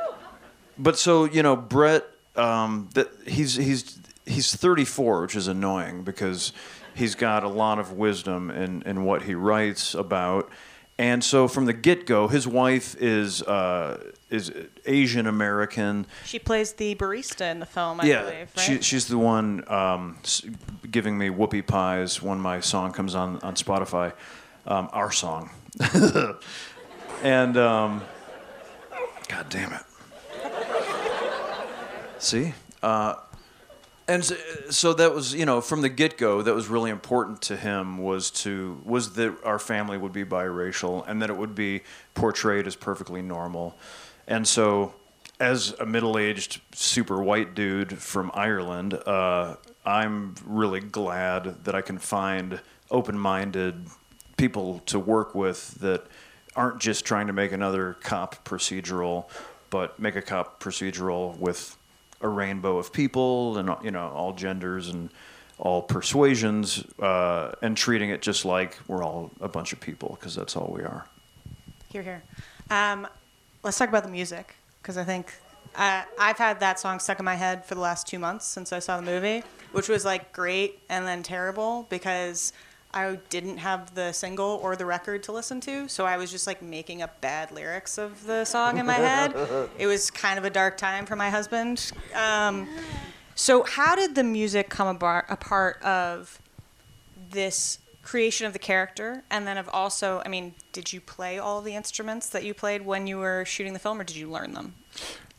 but 0.78 1.00
so 1.00 1.26
you 1.26 1.42
know 1.42 1.56
Brett 1.56 2.06
um, 2.36 2.90
that 2.94 3.10
he's 3.26 3.56
he's 3.56 4.00
he's 4.28 4.56
34 4.56 5.22
which 5.22 5.36
is 5.36 5.48
annoying 5.48 6.04
because 6.04 6.54
he's 6.94 7.16
got 7.16 7.44
a 7.44 7.48
lot 7.48 7.80
of 7.80 7.94
wisdom 7.94 8.52
in 8.52 8.84
in 8.84 9.06
what 9.06 9.24
he 9.24 9.34
writes 9.34 9.96
about 9.96 10.52
and 10.98 11.24
so 11.24 11.48
from 11.48 11.66
the 11.66 11.74
get-go 11.74 12.28
his 12.28 12.48
wife 12.48 12.96
is 13.02 13.42
uh, 13.44 14.12
is 14.30 14.52
Asian 14.86 15.28
American 15.28 16.06
She 16.26 16.40
plays 16.40 16.74
the 16.74 16.96
barista 16.96 17.50
in 17.52 17.60
the 17.60 17.66
film, 17.66 18.02
I 18.02 18.06
yeah, 18.06 18.22
believe, 18.24 18.52
right? 18.56 18.60
she, 18.60 18.82
she's 18.82 19.08
the 19.08 19.18
one 19.18 19.64
um, 19.72 20.18
giving 20.90 21.18
me 21.18 21.30
whoopie 21.30 21.66
pies 21.66 22.22
when 22.22 22.40
my 22.40 22.60
song 22.60 22.92
comes 22.92 23.16
on 23.16 23.40
on 23.40 23.56
Spotify. 23.56 24.14
Um, 24.66 24.90
our 24.92 25.14
song, 25.14 25.50
and 27.24 27.56
um, 27.56 28.04
God 29.30 29.48
damn 29.50 29.72
it. 29.72 29.82
See, 32.20 32.54
uh, 32.84 33.14
and 34.08 34.24
so, 34.70 34.94
that 34.94 35.14
was 35.14 35.34
you 35.34 35.46
know 35.46 35.60
from 35.62 35.82
the 35.82 35.90
get 35.90 36.18
go 36.18 36.42
that 36.42 36.54
was 36.54 36.68
really 36.68 36.92
important 36.92 37.42
to 37.44 37.58
him 37.58 37.98
was 37.98 38.32
to 38.32 38.82
was 38.86 39.14
that 39.14 39.36
our 39.44 39.60
family 39.60 39.98
would 39.98 40.14
be 40.14 40.24
biracial 40.24 41.08
and 41.08 41.22
that 41.22 41.30
it 41.30 41.38
would 41.38 41.56
be 41.56 41.82
portrayed 42.14 42.68
as 42.68 42.76
perfectly 42.76 43.22
normal, 43.22 43.78
and 44.28 44.48
so 44.48 44.94
as 45.40 45.72
a 45.80 45.86
middle 45.86 46.18
aged 46.18 46.62
super 46.74 47.22
white 47.22 47.54
dude 47.54 47.98
from 47.98 48.32
Ireland, 48.34 48.94
uh, 48.94 49.56
I'm 49.86 50.36
really 50.46 50.80
glad 50.80 51.64
that 51.66 51.76
I 51.76 51.82
can 51.82 51.98
find 52.00 52.60
open-minded 52.90 53.86
people 54.38 54.80
to 54.88 55.00
work 55.00 55.36
with 55.36 55.76
that 55.76 56.06
aren't 56.56 56.80
just 56.80 57.06
trying 57.06 57.28
to 57.28 57.34
make 57.34 57.52
another 57.52 57.98
cop 58.02 58.44
procedural, 58.46 59.30
but 59.70 60.00
make 60.00 60.16
a 60.16 60.22
cop 60.22 60.62
procedural 60.62 61.38
with 61.38 61.78
a 62.22 62.28
rainbow 62.28 62.78
of 62.78 62.92
people 62.92 63.58
and 63.58 63.70
you 63.84 63.92
know 63.92 64.10
all 64.10 64.34
genders 64.34 64.90
and 64.90 65.10
all 65.60 65.82
persuasions, 65.82 66.84
uh, 67.00 67.52
and 67.62 67.76
treating 67.76 68.12
it 68.12 68.22
just 68.22 68.46
like 68.46 68.78
we're 68.88 69.04
all 69.04 69.32
a 69.42 69.48
bunch 69.48 69.74
of 69.74 69.80
people 69.80 70.16
because 70.20 70.36
that's 70.36 70.56
all 70.56 70.72
we 70.72 70.84
are. 70.84 71.08
Here, 71.90 72.04
here. 72.04 72.24
Um, 72.70 73.08
let's 73.64 73.78
talk 73.78 73.90
about 73.90 74.04
the 74.04 74.10
music 74.10 74.56
because 74.82 74.98
I 74.98 75.04
think 75.04 75.34
uh, 75.76 76.04
I've 76.20 76.38
had 76.38 76.60
that 76.60 76.80
song 76.80 77.00
stuck 77.00 77.20
in 77.20 77.26
my 77.26 77.36
head 77.36 77.66
for 77.66 77.76
the 77.76 77.82
last 77.82 78.08
two 78.08 78.20
months 78.20 78.46
since 78.46 78.72
I 78.72 78.80
saw 78.80 78.98
the 78.98 79.04
movie, 79.04 79.44
which 79.72 79.90
was 79.90 80.06
like 80.06 80.32
great 80.32 80.80
and 80.90 81.08
then 81.08 81.24
terrible 81.24 81.88
because 81.90 82.54
I 82.98 83.20
didn't 83.30 83.58
have 83.58 83.94
the 83.94 84.12
single 84.12 84.60
or 84.64 84.76
the 84.76 84.86
record 84.86 85.22
to 85.24 85.32
listen 85.32 85.62
to, 85.62 85.88
so 85.88 86.06
I 86.06 86.18
was 86.18 86.32
just 86.32 86.48
like 86.48 86.64
making 86.64 87.04
up 87.04 87.22
bad 87.22 87.52
lyrics 87.52 88.00
of 88.00 88.26
the 88.26 88.44
song 88.44 88.80
in 88.80 88.88
my 88.88 88.94
head. 88.94 89.36
it 89.78 89.86
was 89.86 90.10
kind 90.10 90.40
of 90.40 90.46
a 90.46 90.50
dark 90.50 90.78
time 90.78 91.06
for 91.06 91.16
my 91.16 91.30
husband. 91.30 91.92
Um, 92.16 92.68
so, 93.36 93.64
how 93.64 93.96
did 93.96 94.16
the 94.16 94.24
music 94.24 94.70
come 94.70 94.88
a 95.00 95.38
part 95.38 95.82
of 95.84 96.42
this 97.30 97.78
creation 98.02 98.48
of 98.48 98.54
the 98.54 98.60
character, 98.60 99.24
and 99.30 99.46
then 99.46 99.58
of 99.58 99.70
also, 99.70 100.24
I 100.26 100.30
mean, 100.30 100.56
did 100.72 100.92
you 100.92 101.00
play 101.00 101.38
all 101.38 101.62
the 101.62 101.76
instruments 101.76 102.30
that 102.30 102.44
you 102.44 102.54
played 102.54 102.84
when 102.84 103.06
you 103.06 103.18
were 103.18 103.46
shooting 103.46 103.74
the 103.74 103.80
film, 103.80 104.00
or 104.02 104.06
did 104.06 104.16
you 104.16 104.30
learn 104.32 104.54
them? 104.54 104.74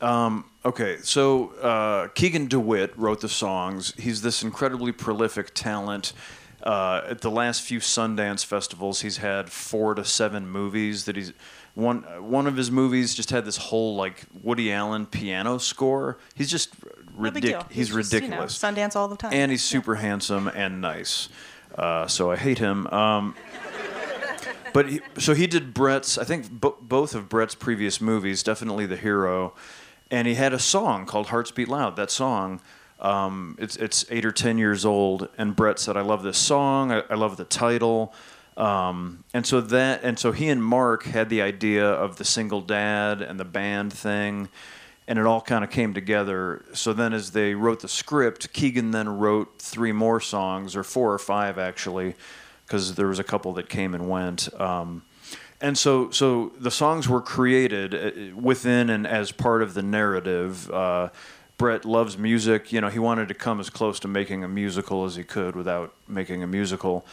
Um, 0.00 0.44
okay, 0.64 0.98
so 1.02 1.48
uh, 1.54 2.08
Keegan 2.08 2.46
DeWitt 2.46 2.96
wrote 2.96 3.20
the 3.20 3.28
songs. 3.28 3.94
He's 3.98 4.22
this 4.22 4.42
incredibly 4.42 4.92
prolific 4.92 5.54
talent. 5.54 6.12
Uh, 6.62 7.02
at 7.06 7.20
the 7.20 7.30
last 7.30 7.62
few 7.62 7.78
Sundance 7.78 8.44
festivals, 8.44 9.00
he's 9.02 9.18
had 9.18 9.50
four 9.50 9.94
to 9.94 10.04
seven 10.04 10.48
movies 10.48 11.04
that 11.04 11.14
he's 11.16 11.32
one. 11.74 12.02
One 12.20 12.46
of 12.48 12.56
his 12.56 12.70
movies 12.70 13.14
just 13.14 13.30
had 13.30 13.44
this 13.44 13.56
whole 13.56 13.94
like 13.94 14.24
Woody 14.42 14.72
Allen 14.72 15.06
piano 15.06 15.58
score. 15.58 16.18
He's 16.34 16.50
just 16.50 16.74
No 17.16 17.30
big 17.30 17.42
deal. 17.44 17.58
ridiculous. 17.60 17.66
He's, 17.70 17.88
just, 17.94 18.12
you 18.12 18.20
know, 18.28 18.36
ridiculous. 18.42 18.58
Sundance 18.58 18.96
all 18.96 19.06
the 19.08 19.16
time. 19.16 19.32
and 19.32 19.50
he's 19.52 19.62
super 19.62 19.94
handsome 19.96 20.48
and 20.48 20.80
nice. 20.80 21.28
Uh, 21.76 22.06
so 22.08 22.30
I 22.32 22.36
hate 22.36 22.58
him. 22.58 22.88
Um, 22.88 23.36
but 24.72 24.88
he, 24.88 25.00
so 25.18 25.34
he 25.34 25.46
did 25.46 25.72
Brett's. 25.72 26.18
I 26.18 26.24
think 26.24 26.50
bo- 26.50 26.76
both 26.80 27.14
of 27.14 27.28
Brett's 27.28 27.54
previous 27.54 28.00
movies, 28.00 28.42
definitely 28.42 28.86
The 28.86 28.96
Hero, 28.96 29.54
and 30.10 30.26
he 30.26 30.34
had 30.34 30.52
a 30.52 30.58
song 30.58 31.06
called 31.06 31.28
"Hearts 31.28 31.50
Beat 31.52 31.68
Loud." 31.68 31.94
That 31.96 32.10
song, 32.10 32.60
um, 33.00 33.56
it's 33.58 33.76
it's 33.76 34.04
eight 34.10 34.24
or 34.24 34.32
ten 34.32 34.58
years 34.58 34.84
old, 34.84 35.28
and 35.38 35.54
Brett 35.54 35.78
said, 35.78 35.96
"I 35.96 36.02
love 36.02 36.22
this 36.22 36.38
song. 36.38 36.92
I, 36.92 37.02
I 37.10 37.14
love 37.14 37.36
the 37.36 37.44
title." 37.44 38.12
Um, 38.56 39.22
and 39.32 39.46
so 39.46 39.60
that 39.60 40.02
and 40.02 40.18
so 40.18 40.32
he 40.32 40.48
and 40.48 40.62
Mark 40.62 41.04
had 41.04 41.28
the 41.28 41.42
idea 41.42 41.86
of 41.86 42.16
the 42.16 42.24
single 42.24 42.60
dad 42.60 43.22
and 43.22 43.38
the 43.38 43.44
band 43.44 43.92
thing 43.92 44.48
and 45.08 45.18
it 45.18 45.24
all 45.24 45.40
kind 45.40 45.64
of 45.64 45.70
came 45.70 45.94
together. 45.94 46.62
So 46.74 46.92
then, 46.92 47.14
as 47.14 47.30
they 47.30 47.54
wrote 47.54 47.80
the 47.80 47.88
script, 47.88 48.52
Keegan 48.52 48.90
then 48.90 49.08
wrote 49.08 49.58
three 49.58 49.90
more 49.90 50.20
songs, 50.20 50.76
or 50.76 50.84
four 50.84 51.12
or 51.12 51.18
five 51.18 51.58
actually, 51.58 52.14
because 52.66 52.94
there 52.94 53.08
was 53.08 53.18
a 53.18 53.24
couple 53.24 53.54
that 53.54 53.70
came 53.70 53.94
and 53.94 54.08
went. 54.08 54.52
Um, 54.60 55.02
and 55.62 55.76
so, 55.76 56.10
so 56.10 56.52
the 56.60 56.70
songs 56.70 57.08
were 57.08 57.22
created 57.22 57.94
uh, 57.94 58.36
within 58.36 58.90
and 58.90 59.06
as 59.06 59.32
part 59.32 59.62
of 59.62 59.72
the 59.72 59.82
narrative. 59.82 60.70
Uh, 60.70 61.08
Brett 61.58 61.84
loves 61.84 62.16
music. 62.16 62.72
You 62.72 62.80
know, 62.80 62.88
he 62.88 62.98
wanted 63.00 63.28
to 63.28 63.34
come 63.34 63.60
as 63.60 63.68
close 63.68 64.00
to 64.00 64.08
making 64.08 64.44
a 64.44 64.48
musical 64.48 65.04
as 65.04 65.16
he 65.16 65.24
could 65.24 65.56
without 65.56 65.92
making 66.06 66.42
a 66.42 66.46
musical. 66.46 67.04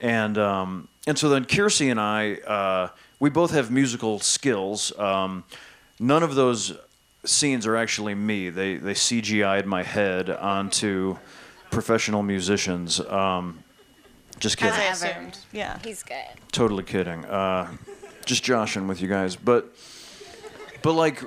And 0.00 0.36
um, 0.36 0.88
and 1.06 1.16
so 1.16 1.28
then 1.28 1.44
Kiersey 1.44 1.90
and 1.90 2.00
I, 2.00 2.34
uh, 2.34 2.88
we 3.20 3.30
both 3.30 3.52
have 3.52 3.70
musical 3.70 4.18
skills. 4.18 4.96
Um, 4.98 5.44
none 6.00 6.24
of 6.24 6.34
those 6.34 6.76
scenes 7.24 7.66
are 7.66 7.76
actually 7.76 8.14
me. 8.14 8.50
They 8.50 8.76
they 8.76 8.94
CGI'd 8.94 9.64
my 9.64 9.84
head 9.84 10.28
onto 10.28 11.16
professional 11.70 12.24
musicians. 12.24 12.98
Um, 13.00 13.62
just 14.40 14.60
As 14.60 14.72
kidding. 14.72 14.88
I 14.88 14.90
assumed. 14.90 15.38
Yeah. 15.52 15.78
He's 15.84 16.02
good. 16.02 16.16
Totally 16.50 16.82
kidding. 16.82 17.24
Uh, 17.24 17.70
just 18.24 18.42
joshing 18.42 18.88
with 18.88 19.00
you 19.00 19.06
guys, 19.08 19.36
but 19.36 19.72
but 20.82 20.94
like 20.94 21.22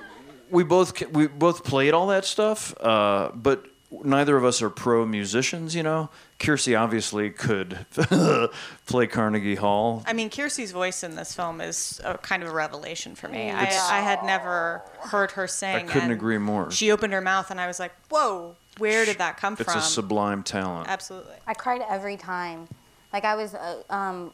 we 0.50 0.64
both 0.64 1.00
we 1.12 1.28
both 1.28 1.64
played 1.64 1.94
all 1.94 2.08
that 2.08 2.26
stuff, 2.26 2.74
uh, 2.80 3.30
but 3.34 3.66
neither 4.04 4.36
of 4.36 4.44
us 4.44 4.62
are 4.62 4.70
pro 4.70 5.06
musicians. 5.06 5.76
You 5.76 5.84
know, 5.84 6.10
Kiersey 6.40 6.80
obviously 6.80 7.30
could 7.30 7.86
play 8.86 9.08
Carnegie 9.08 9.56
Hall. 9.56 10.04
I 10.06 10.14
mean, 10.14 10.30
Kiersey's 10.30 10.72
voice 10.72 11.04
in 11.04 11.16
this 11.16 11.34
film 11.34 11.62
is 11.62 12.02
a 12.04 12.18
kind 12.18 12.44
of 12.44 12.50
a 12.50 12.54
revelation 12.54 13.16
for 13.16 13.28
me. 13.28 13.52
I, 13.52 13.64
I 13.64 14.02
had 14.02 14.24
never 14.24 14.82
heard 15.00 15.32
her 15.32 15.48
sing. 15.48 15.76
I 15.76 15.84
couldn't 15.84 16.12
agree 16.12 16.38
more. 16.38 16.72
She 16.72 16.92
opened 16.92 17.14
her 17.14 17.22
mouth, 17.22 17.52
and 17.52 17.60
I 17.60 17.68
was 17.68 17.80
like, 17.80 17.94
"Whoa, 18.10 18.56
where 18.78 19.06
did 19.06 19.18
that 19.20 19.38
come 19.38 19.54
It's 19.54 19.64
from?" 19.64 19.78
a 19.78 19.82
sublime 19.82 20.44
talent. 20.44 20.90
Absolutely. 20.90 21.36
I 21.48 21.54
cried 21.54 21.82
every 21.90 22.18
time. 22.18 22.68
Like 23.14 23.24
I 23.24 23.36
was, 23.36 23.54
uh, 23.56 23.82
um, 23.90 24.34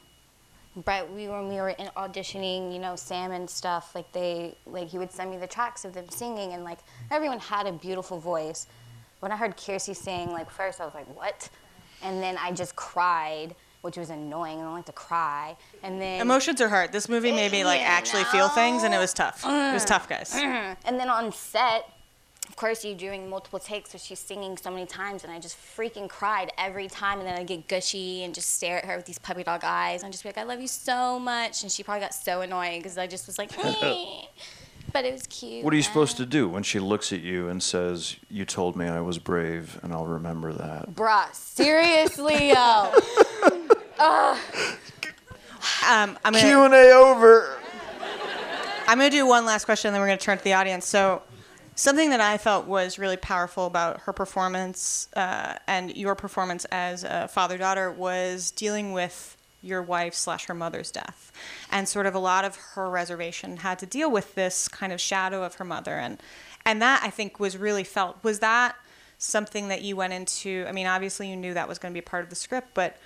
Brett. 0.75 1.11
We 1.11 1.27
when 1.27 1.47
we 1.47 1.55
were 1.55 1.69
in 1.69 1.87
auditioning, 1.97 2.73
you 2.73 2.79
know, 2.79 2.95
Sam 2.95 3.31
and 3.31 3.49
stuff. 3.49 3.93
Like 3.93 4.11
they, 4.11 4.55
like 4.65 4.87
he 4.87 4.97
would 4.97 5.11
send 5.11 5.31
me 5.31 5.37
the 5.37 5.47
tracks 5.47 5.85
of 5.85 5.93
them 5.93 6.09
singing, 6.09 6.53
and 6.53 6.63
like 6.63 6.79
everyone 7.09 7.39
had 7.39 7.67
a 7.67 7.71
beautiful 7.71 8.19
voice. 8.19 8.67
When 9.19 9.31
I 9.31 9.35
heard 9.35 9.57
Kiersey 9.57 9.95
sing, 9.95 10.31
like 10.31 10.49
first 10.49 10.81
I 10.81 10.85
was 10.85 10.93
like, 10.93 11.13
what? 11.15 11.49
And 12.03 12.21
then 12.21 12.37
I 12.39 12.51
just 12.51 12.75
cried, 12.75 13.53
which 13.81 13.97
was 13.97 14.09
annoying. 14.09 14.59
I 14.59 14.63
don't 14.63 14.73
like 14.73 14.85
to 14.85 14.91
cry. 14.91 15.55
And 15.83 16.01
then 16.01 16.21
Emotions 16.21 16.59
are 16.61 16.69
hard. 16.69 16.91
This 16.91 17.07
movie 17.07 17.31
made 17.31 17.51
me 17.51 17.63
like 17.63 17.81
actually 17.85 18.23
feel 18.25 18.49
things, 18.49 18.83
and 18.83 18.93
it 18.93 18.97
was 18.97 19.13
tough. 19.13 19.43
It 19.43 19.47
was 19.47 19.83
uh-huh. 19.83 19.85
tough, 19.85 20.09
guys. 20.09 20.33
Uh-huh. 20.33 20.75
And 20.85 20.99
then 20.99 21.09
on 21.09 21.31
set, 21.31 21.89
of 22.51 22.57
course, 22.57 22.83
you're 22.83 22.95
doing 22.95 23.29
multiple 23.29 23.59
takes, 23.59 23.91
so 23.91 23.97
she's 23.97 24.19
singing 24.19 24.57
so 24.57 24.69
many 24.69 24.85
times, 24.85 25.23
and 25.23 25.31
I 25.31 25.39
just 25.39 25.57
freaking 25.57 26.09
cried 26.09 26.51
every 26.57 26.89
time. 26.89 27.19
And 27.19 27.25
then 27.25 27.39
I 27.39 27.45
get 27.45 27.69
gushy 27.69 28.25
and 28.25 28.35
just 28.35 28.55
stare 28.55 28.79
at 28.79 28.83
her 28.83 28.97
with 28.97 29.05
these 29.05 29.17
puppy 29.19 29.43
dog 29.43 29.61
eyes, 29.63 30.03
and 30.03 30.11
just 30.11 30.21
be 30.21 30.27
like, 30.27 30.37
"I 30.37 30.43
love 30.43 30.59
you 30.59 30.67
so 30.67 31.17
much." 31.17 31.63
And 31.63 31.71
she 31.71 31.81
probably 31.81 32.01
got 32.01 32.13
so 32.13 32.41
annoyed 32.41 32.79
because 32.79 32.97
I 32.97 33.07
just 33.07 33.25
was 33.25 33.37
like, 33.37 33.57
"Eh." 33.65 34.25
but 34.91 35.05
it 35.05 35.13
was 35.13 35.25
cute. 35.27 35.63
What 35.63 35.71
are 35.71 35.77
you 35.77 35.81
man. 35.83 35.87
supposed 35.87 36.17
to 36.17 36.25
do 36.25 36.49
when 36.49 36.63
she 36.63 36.77
looks 36.79 37.13
at 37.13 37.21
you 37.21 37.47
and 37.47 37.63
says, 37.63 38.17
"You 38.29 38.43
told 38.43 38.75
me 38.75 38.85
I 38.85 38.99
was 38.99 39.17
brave, 39.17 39.79
and 39.81 39.93
I'll 39.93 40.05
remember 40.05 40.51
that"? 40.51 40.89
Bruh, 40.93 41.33
seriously, 41.33 42.49
yo. 42.49 42.93
Um, 45.87 46.17
I'm 46.25 46.33
Q 46.33 46.41
gonna 46.41 46.65
and 46.65 46.73
A 46.73 46.91
over. 46.91 47.57
I'm 48.87 48.97
gonna 48.97 49.09
do 49.09 49.25
one 49.27 49.45
last 49.45 49.65
question, 49.65 49.89
and 49.89 49.95
then 49.95 50.01
we're 50.01 50.07
gonna 50.07 50.17
turn 50.17 50.37
to 50.37 50.43
the 50.43 50.53
audience. 50.53 50.87
So, 50.87 51.21
something 51.75 52.09
that 52.09 52.21
I 52.21 52.37
felt 52.37 52.67
was 52.67 52.99
really 52.99 53.17
powerful 53.17 53.65
about 53.65 54.01
her 54.01 54.13
performance 54.13 55.07
uh, 55.15 55.55
and 55.67 55.95
your 55.95 56.15
performance 56.15 56.65
as 56.71 57.03
a 57.03 57.27
father 57.27 57.57
daughter 57.57 57.91
was 57.91 58.51
dealing 58.51 58.93
with 58.93 59.37
your 59.63 59.81
wife 59.81 60.13
slash 60.13 60.45
her 60.47 60.53
mother's 60.53 60.91
death, 60.91 61.31
and 61.71 61.87
sort 61.87 62.05
of 62.05 62.15
a 62.15 62.19
lot 62.19 62.43
of 62.43 62.55
her 62.55 62.89
reservation 62.89 63.57
had 63.57 63.77
to 63.79 63.85
deal 63.85 64.09
with 64.09 64.33
this 64.33 64.67
kind 64.67 64.91
of 64.91 64.99
shadow 64.99 65.43
of 65.43 65.55
her 65.55 65.65
mother, 65.65 65.99
and 65.99 66.21
and 66.65 66.81
that 66.81 67.01
I 67.03 67.09
think 67.09 67.39
was 67.39 67.57
really 67.57 67.83
felt. 67.83 68.23
Was 68.23 68.39
that 68.39 68.75
something 69.17 69.67
that 69.67 69.83
you 69.83 69.95
went 69.95 70.13
into? 70.13 70.65
I 70.67 70.71
mean, 70.71 70.87
obviously 70.87 71.29
you 71.29 71.35
knew 71.35 71.53
that 71.53 71.67
was 71.67 71.77
going 71.77 71.93
to 71.93 71.97
be 71.97 72.01
part 72.01 72.23
of 72.23 72.29
the 72.29 72.35
script, 72.35 72.69
but 72.73 72.97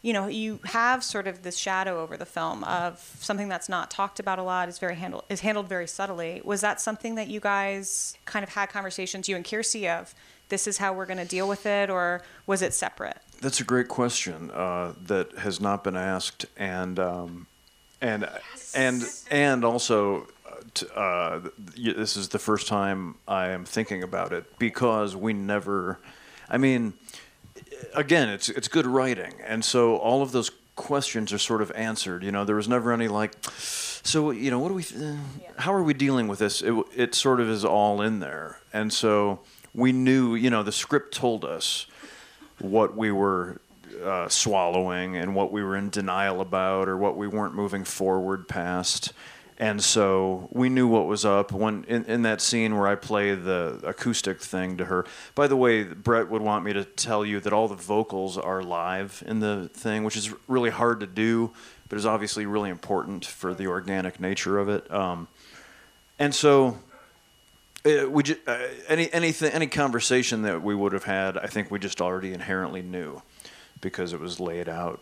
you 0.00 0.12
know, 0.12 0.28
you 0.28 0.60
have 0.64 1.02
sort 1.02 1.26
of 1.26 1.42
this 1.42 1.56
shadow 1.56 2.00
over 2.00 2.16
the 2.16 2.26
film 2.26 2.62
of 2.64 2.98
something 3.20 3.48
that's 3.48 3.68
not 3.68 3.90
talked 3.90 4.20
about 4.20 4.38
a 4.38 4.42
lot 4.42 4.68
is 4.68 4.78
very 4.78 4.94
handled 4.94 5.24
is 5.28 5.40
handled 5.40 5.68
very 5.68 5.88
subtly. 5.88 6.40
Was 6.44 6.60
that 6.60 6.80
something 6.80 7.16
that 7.16 7.28
you 7.28 7.40
guys 7.40 8.16
kind 8.24 8.44
of 8.44 8.50
had 8.50 8.68
conversations, 8.68 9.28
you 9.28 9.34
and 9.34 9.44
Kiersey, 9.44 9.88
of 9.88 10.14
this 10.48 10.66
is 10.66 10.78
how 10.78 10.92
we're 10.92 11.06
going 11.06 11.18
to 11.18 11.24
deal 11.24 11.48
with 11.48 11.66
it, 11.66 11.90
or 11.90 12.22
was 12.46 12.62
it 12.62 12.72
separate? 12.74 13.18
That's 13.40 13.60
a 13.60 13.64
great 13.64 13.88
question 13.88 14.50
uh, 14.52 14.94
that 15.06 15.32
has 15.38 15.60
not 15.60 15.84
been 15.84 15.96
asked, 15.96 16.46
and 16.56 16.98
um, 16.98 17.46
and 18.00 18.28
and 18.74 19.02
and 19.30 19.64
also, 19.64 20.28
uh, 20.94 21.40
this 21.76 22.16
is 22.16 22.28
the 22.28 22.38
first 22.38 22.68
time 22.68 23.16
I 23.26 23.48
am 23.48 23.64
thinking 23.64 24.02
about 24.02 24.32
it 24.32 24.58
because 24.58 25.16
we 25.16 25.32
never. 25.32 25.98
I 26.50 26.56
mean, 26.56 26.94
again, 27.94 28.28
it's 28.28 28.48
it's 28.48 28.68
good 28.68 28.86
writing, 28.86 29.34
and 29.44 29.64
so 29.64 29.96
all 29.96 30.22
of 30.22 30.32
those 30.32 30.50
questions 30.76 31.32
are 31.32 31.38
sort 31.38 31.62
of 31.62 31.70
answered. 31.72 32.22
You 32.22 32.32
know, 32.32 32.44
there 32.44 32.56
was 32.56 32.68
never 32.68 32.92
any 32.92 33.08
like, 33.08 33.34
so 33.50 34.30
you 34.30 34.50
know, 34.50 34.58
what 34.58 34.68
do 34.68 34.74
we? 34.74 34.84
Uh, 34.84 35.16
how 35.56 35.72
are 35.74 35.82
we 35.82 35.94
dealing 35.94 36.28
with 36.28 36.38
this? 36.38 36.62
It 36.62 36.74
it 36.94 37.14
sort 37.14 37.40
of 37.40 37.48
is 37.48 37.64
all 37.64 38.00
in 38.02 38.20
there, 38.20 38.60
and 38.72 38.92
so 38.92 39.40
we 39.74 39.92
knew. 39.92 40.34
You 40.34 40.50
know, 40.50 40.62
the 40.62 40.72
script 40.72 41.14
told 41.14 41.44
us 41.44 41.86
what 42.60 42.96
we 42.96 43.12
were 43.12 43.60
uh, 44.02 44.28
swallowing 44.28 45.16
and 45.16 45.34
what 45.34 45.52
we 45.52 45.62
were 45.62 45.76
in 45.76 45.90
denial 45.90 46.40
about 46.40 46.88
or 46.88 46.96
what 46.96 47.16
we 47.16 47.26
weren't 47.26 47.54
moving 47.54 47.84
forward 47.84 48.48
past. 48.48 49.12
And 49.58 49.82
so 49.82 50.48
we 50.52 50.68
knew 50.68 50.86
what 50.86 51.06
was 51.06 51.24
up 51.24 51.50
when 51.50 51.82
in, 51.88 52.04
in 52.04 52.22
that 52.22 52.40
scene 52.40 52.76
where 52.76 52.86
I 52.86 52.94
play 52.94 53.34
the 53.34 53.80
acoustic 53.84 54.40
thing 54.40 54.76
to 54.76 54.84
her. 54.84 55.04
By 55.34 55.48
the 55.48 55.56
way, 55.56 55.82
Brett 55.82 56.30
would 56.30 56.42
want 56.42 56.64
me 56.64 56.72
to 56.74 56.84
tell 56.84 57.26
you 57.26 57.40
that 57.40 57.52
all 57.52 57.66
the 57.66 57.74
vocals 57.74 58.38
are 58.38 58.62
live 58.62 59.20
in 59.26 59.40
the 59.40 59.68
thing, 59.74 60.04
which 60.04 60.16
is 60.16 60.32
really 60.46 60.70
hard 60.70 61.00
to 61.00 61.08
do, 61.08 61.50
but 61.88 61.98
is 61.98 62.06
obviously 62.06 62.46
really 62.46 62.70
important 62.70 63.24
for 63.24 63.52
the 63.52 63.66
organic 63.66 64.20
nature 64.20 64.58
of 64.58 64.68
it. 64.68 64.88
Um, 64.92 65.26
and 66.20 66.32
so 66.32 66.78
uh, 67.84 68.06
uh, 68.06 68.58
any 68.86 69.12
anything 69.12 69.52
any 69.52 69.66
conversation 69.66 70.42
that 70.42 70.62
we 70.62 70.74
would 70.76 70.92
have 70.92 71.04
had, 71.04 71.36
I 71.36 71.48
think 71.48 71.68
we 71.68 71.80
just 71.80 72.00
already 72.00 72.32
inherently 72.32 72.82
knew 72.82 73.22
because 73.80 74.12
it 74.12 74.20
was 74.20 74.38
laid 74.38 74.68
out. 74.68 75.00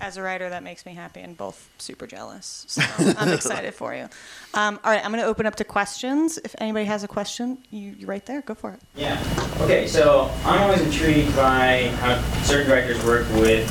As 0.00 0.16
a 0.16 0.22
writer, 0.22 0.48
that 0.48 0.62
makes 0.62 0.86
me 0.86 0.94
happy 0.94 1.20
and 1.20 1.36
both 1.36 1.68
super 1.78 2.06
jealous. 2.06 2.64
So 2.68 2.82
I'm 3.18 3.28
excited 3.34 3.74
for 3.74 3.94
you. 3.94 4.08
Um, 4.54 4.80
all 4.82 4.90
right, 4.90 5.04
I'm 5.04 5.10
going 5.10 5.22
to 5.22 5.28
open 5.28 5.46
up 5.46 5.56
to 5.56 5.64
questions. 5.64 6.38
If 6.38 6.54
anybody 6.58 6.86
has 6.86 7.04
a 7.04 7.08
question, 7.08 7.58
you, 7.70 7.94
you're 7.98 8.08
right 8.08 8.24
there. 8.24 8.40
Go 8.40 8.54
for 8.54 8.72
it. 8.72 8.80
Yeah. 8.94 9.22
Okay, 9.60 9.86
so 9.86 10.30
I'm 10.44 10.62
always 10.62 10.80
intrigued 10.80 11.36
by 11.36 11.88
how 11.98 12.20
certain 12.42 12.66
directors 12.66 13.04
work 13.04 13.28
with 13.34 13.68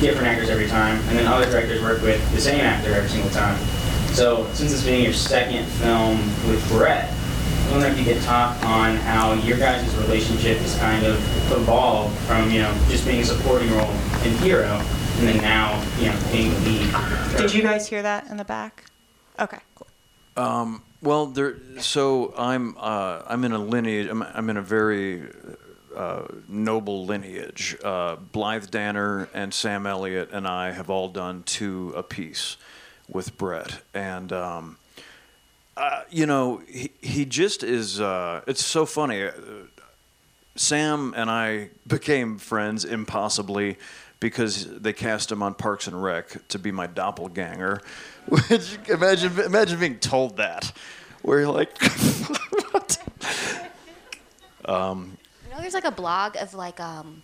different 0.00 0.26
actors 0.26 0.50
every 0.50 0.66
time, 0.66 0.98
and 1.08 1.18
then 1.18 1.26
other 1.26 1.50
directors 1.50 1.80
work 1.80 2.02
with 2.02 2.20
the 2.34 2.40
same 2.40 2.60
actor 2.60 2.92
every 2.92 3.08
single 3.08 3.30
time. 3.30 3.58
So, 4.12 4.46
since 4.52 4.72
this 4.72 4.84
being 4.84 5.04
your 5.04 5.14
second 5.14 5.64
film 5.64 6.18
with 6.48 6.62
Brett, 6.68 7.10
I 7.10 7.70
wonder 7.70 7.86
if 7.86 7.98
you 7.98 8.04
could 8.04 8.22
talk 8.22 8.62
on 8.64 8.96
how 8.96 9.32
your 9.34 9.56
guys' 9.56 9.94
relationship 9.96 10.58
has 10.58 10.76
kind 10.78 11.06
of 11.06 11.16
evolved 11.52 12.14
from, 12.26 12.50
you 12.50 12.60
know, 12.60 12.72
just 12.90 13.06
being 13.06 13.20
a 13.20 13.24
supporting 13.24 13.70
role 13.70 13.90
in 14.24 14.36
Hero, 14.38 14.82
and 15.22 15.28
then 15.28 15.42
now, 15.42 15.80
you 16.00 16.06
know, 16.06 16.18
being 16.32 16.50
the. 16.64 17.36
Did 17.38 17.54
you 17.54 17.62
guys 17.62 17.88
hear 17.88 18.02
that 18.02 18.26
in 18.26 18.38
the 18.38 18.44
back? 18.44 18.86
Okay, 19.38 19.58
cool. 19.76 19.86
Well, 21.02 21.26
there. 21.26 21.56
So 21.78 22.34
I'm 22.36 22.76
uh, 22.78 23.22
I'm 23.26 23.44
in 23.44 23.52
a 23.52 23.58
lineage. 23.58 24.08
I'm, 24.08 24.22
I'm 24.22 24.50
in 24.50 24.56
a 24.56 24.62
very 24.62 25.22
uh, 25.94 26.24
noble 26.48 27.06
lineage. 27.06 27.76
Uh, 27.84 28.16
Blythe 28.16 28.70
Danner 28.70 29.28
and 29.34 29.54
Sam 29.54 29.86
Elliott 29.86 30.30
and 30.32 30.46
I 30.46 30.72
have 30.72 30.90
all 30.90 31.08
done 31.08 31.44
two 31.44 31.92
apiece 31.96 32.56
with 33.08 33.36
Brett, 33.38 33.80
and 33.94 34.32
um, 34.32 34.76
uh, 35.76 36.02
you 36.10 36.26
know 36.26 36.62
he 36.68 36.90
he 37.00 37.24
just 37.24 37.62
is. 37.62 38.00
Uh, 38.00 38.42
it's 38.48 38.64
so 38.64 38.86
funny. 38.86 39.22
Uh, 39.22 39.32
Sam 40.56 41.14
and 41.16 41.30
I 41.30 41.70
became 41.86 42.38
friends 42.38 42.84
impossibly 42.84 43.78
because 44.22 44.66
they 44.78 44.92
cast 44.92 45.32
him 45.32 45.42
on 45.42 45.52
Parks 45.52 45.88
and 45.88 46.00
Rec 46.00 46.46
to 46.48 46.58
be 46.58 46.70
my 46.70 46.86
doppelganger. 46.86 47.82
Which 48.28 48.78
imagine 48.88 49.38
imagine 49.40 49.80
being 49.80 49.98
told 49.98 50.36
that, 50.36 50.72
where 51.22 51.40
you're 51.40 51.50
like, 51.50 51.76
what? 52.70 53.02
You 54.64 54.74
know, 55.50 55.60
there's 55.60 55.74
like 55.74 55.84
a 55.84 55.90
blog 55.90 56.36
of 56.36 56.54
like 56.54 56.78
um, 56.78 57.22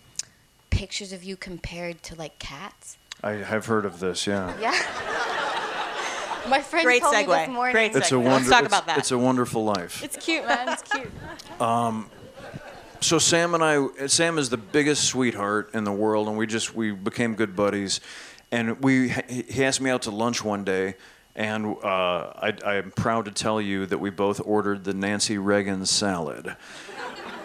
pictures 0.71 1.13
of 1.13 1.23
you 1.23 1.37
compared 1.37 2.03
to 2.03 2.15
like 2.15 2.37
cats. 2.37 2.97
I 3.23 3.31
have 3.31 3.65
heard 3.65 3.85
of 3.85 4.01
this. 4.01 4.27
Yeah, 4.27 4.53
Yeah. 4.59 4.77
My 6.49 6.61
friend 6.61 6.85
Great 6.85 7.01
told 7.01 7.15
me 7.15 7.23
segue. 7.23 7.45
this 7.45 7.53
morning. 7.53 7.73
Great 7.73 7.95
it's 7.95 8.11
a 8.11 8.15
segue. 8.15 8.23
wonder. 8.23 8.31
Let's 8.31 8.49
talk 8.49 8.65
about 8.65 8.87
that. 8.87 8.97
It's 8.97 9.11
a 9.11 9.17
wonderful 9.17 9.63
life. 9.63 10.03
It's 10.03 10.17
cute, 10.17 10.45
man. 10.45 10.67
It's 10.67 10.81
cute. 10.81 11.11
So 13.01 13.19
Sam 13.19 13.53
and 13.53 13.63
I, 13.63 14.07
Sam 14.07 14.37
is 14.37 14.49
the 14.49 14.57
biggest 14.57 15.05
sweetheart 15.05 15.71
in 15.73 15.83
the 15.83 15.91
world, 15.91 16.27
and 16.27 16.37
we 16.37 16.47
just 16.47 16.75
we 16.75 16.91
became 16.91 17.35
good 17.35 17.55
buddies. 17.55 18.01
And 18.51 18.81
we 18.81 19.09
he 19.27 19.63
asked 19.63 19.81
me 19.81 19.89
out 19.89 20.03
to 20.03 20.11
lunch 20.11 20.43
one 20.43 20.63
day, 20.63 20.95
and 21.35 21.77
uh, 21.83 22.33
I, 22.35 22.53
I'm 22.65 22.91
proud 22.91 23.25
to 23.25 23.31
tell 23.31 23.61
you 23.61 23.85
that 23.85 23.99
we 23.99 24.09
both 24.09 24.41
ordered 24.43 24.83
the 24.83 24.93
Nancy 24.93 25.37
Reagan 25.37 25.85
salad. 25.85 26.55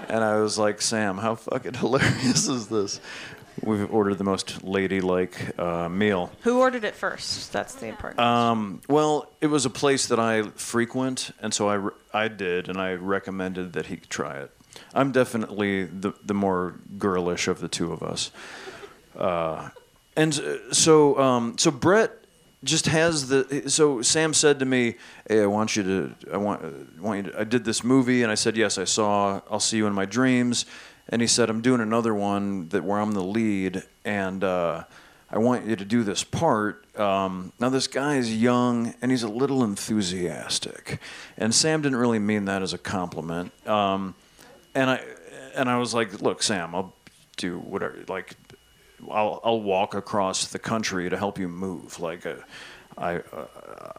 And 0.09 0.23
I 0.23 0.37
was 0.41 0.59
like, 0.59 0.83
Sam, 0.83 1.19
how 1.19 1.35
fucking 1.35 1.75
hilarious 1.81 2.49
is 2.49 2.69
this? 2.69 3.01
We've 3.63 3.91
ordered 3.93 4.19
the 4.19 4.25
most 4.25 4.65
ladylike 4.65 5.59
uh, 5.59 5.89
meal. 5.89 6.33
Who 6.43 6.59
ordered 6.61 6.85
it 6.85 6.95
first? 6.95 7.53
That's 7.53 7.75
the 7.77 7.87
important. 7.87 8.21
Um, 8.21 8.83
well, 8.89 9.31
it 9.41 9.47
was 9.47 9.65
a 9.65 9.71
place 9.71 10.09
that 10.09 10.19
I 10.19 10.43
frequent, 10.43 11.31
and 11.41 11.55
so 11.55 11.69
I, 11.69 11.75
re- 11.75 11.93
I 12.13 12.29
did, 12.29 12.69
and 12.69 12.79
I 12.79 12.95
recommended 12.95 13.75
that 13.75 13.87
he 13.87 13.97
try 13.97 14.39
it. 14.39 14.51
I'm 14.95 15.13
definitely 15.13 15.85
the, 15.85 16.15
the 16.25 16.35
more 16.35 16.77
girlish 16.99 17.49
of 17.49 17.61
the 17.61 17.69
two 17.69 17.93
of 17.93 18.03
us. 18.03 18.31
Uh, 19.17 19.71
and 20.17 20.39
uh, 20.39 20.73
so, 20.73 21.19
um, 21.19 21.59
so 21.59 21.71
Brett 21.71 22.25
just 22.65 22.87
has 22.87 23.29
the. 23.29 23.65
So 23.69 24.03
Sam 24.03 24.35
said 24.35 24.59
to 24.59 24.65
me, 24.65 24.97
"Hey, 25.29 25.43
I 25.43 25.47
want 25.47 25.77
you 25.77 25.83
to. 25.83 26.15
I 26.33 26.37
want. 26.39 26.65
I 26.65 27.01
want 27.01 27.27
you 27.27 27.33
to. 27.33 27.41
I 27.41 27.45
did 27.45 27.65
this 27.65 27.85
movie, 27.85 28.23
and 28.23 28.33
I 28.33 28.35
said 28.35 28.57
yes. 28.57 28.79
I 28.79 28.85
saw. 28.85 29.41
I'll 29.51 29.61
see 29.61 29.77
you 29.77 29.87
in 29.87 29.93
my 29.93 30.07
dreams." 30.07 30.67
And 31.09 31.21
he 31.21 31.29
said, 31.29 31.51
"I'm 31.51 31.61
doing 31.61 31.81
another 31.81 32.15
one 32.15 32.69
that 32.71 32.83
where 32.83 32.99
I'm 32.99 33.13
the 33.13 33.23
lead, 33.23 33.83
and 34.05 34.43
uh, 34.43 34.85
I 35.31 35.39
want 35.39 35.67
you 35.67 35.77
to 35.77 35.85
do 35.85 36.03
this 36.03 36.25
part." 36.25 36.81
Um, 36.99 37.53
now 37.59 37.69
this 37.69 37.89
guy 37.89 38.17
is 38.17 38.35
young 38.35 38.95
and 39.03 39.11
he's 39.11 39.25
a 39.25 39.29
little 39.29 39.65
enthusiastic, 39.65 41.01
and 41.37 41.55
Sam 41.55 41.83
didn't 41.83 41.99
really 41.99 42.21
mean 42.21 42.47
that 42.47 42.63
as 42.63 42.73
a 42.73 42.79
compliment. 42.79 43.53
Um, 43.69 44.15
and 44.75 44.91
I 44.91 45.01
and 45.55 45.69
I 45.69 45.79
was 45.79 45.95
like, 45.95 46.21
"Look, 46.21 46.43
Sam, 46.43 46.75
I'll 46.75 46.93
do 47.37 47.59
whatever. 47.59 47.99
Like, 48.09 48.37
I'll 49.11 49.41
I'll 49.45 49.61
walk 49.61 49.95
across 49.95 50.47
the 50.47 50.59
country 50.59 51.09
to 51.09 51.17
help 51.17 51.39
you 51.39 51.49
move. 51.49 52.01
Like, 52.01 52.27
uh, 52.27 52.37
I 52.99 53.17
uh, 53.17 53.47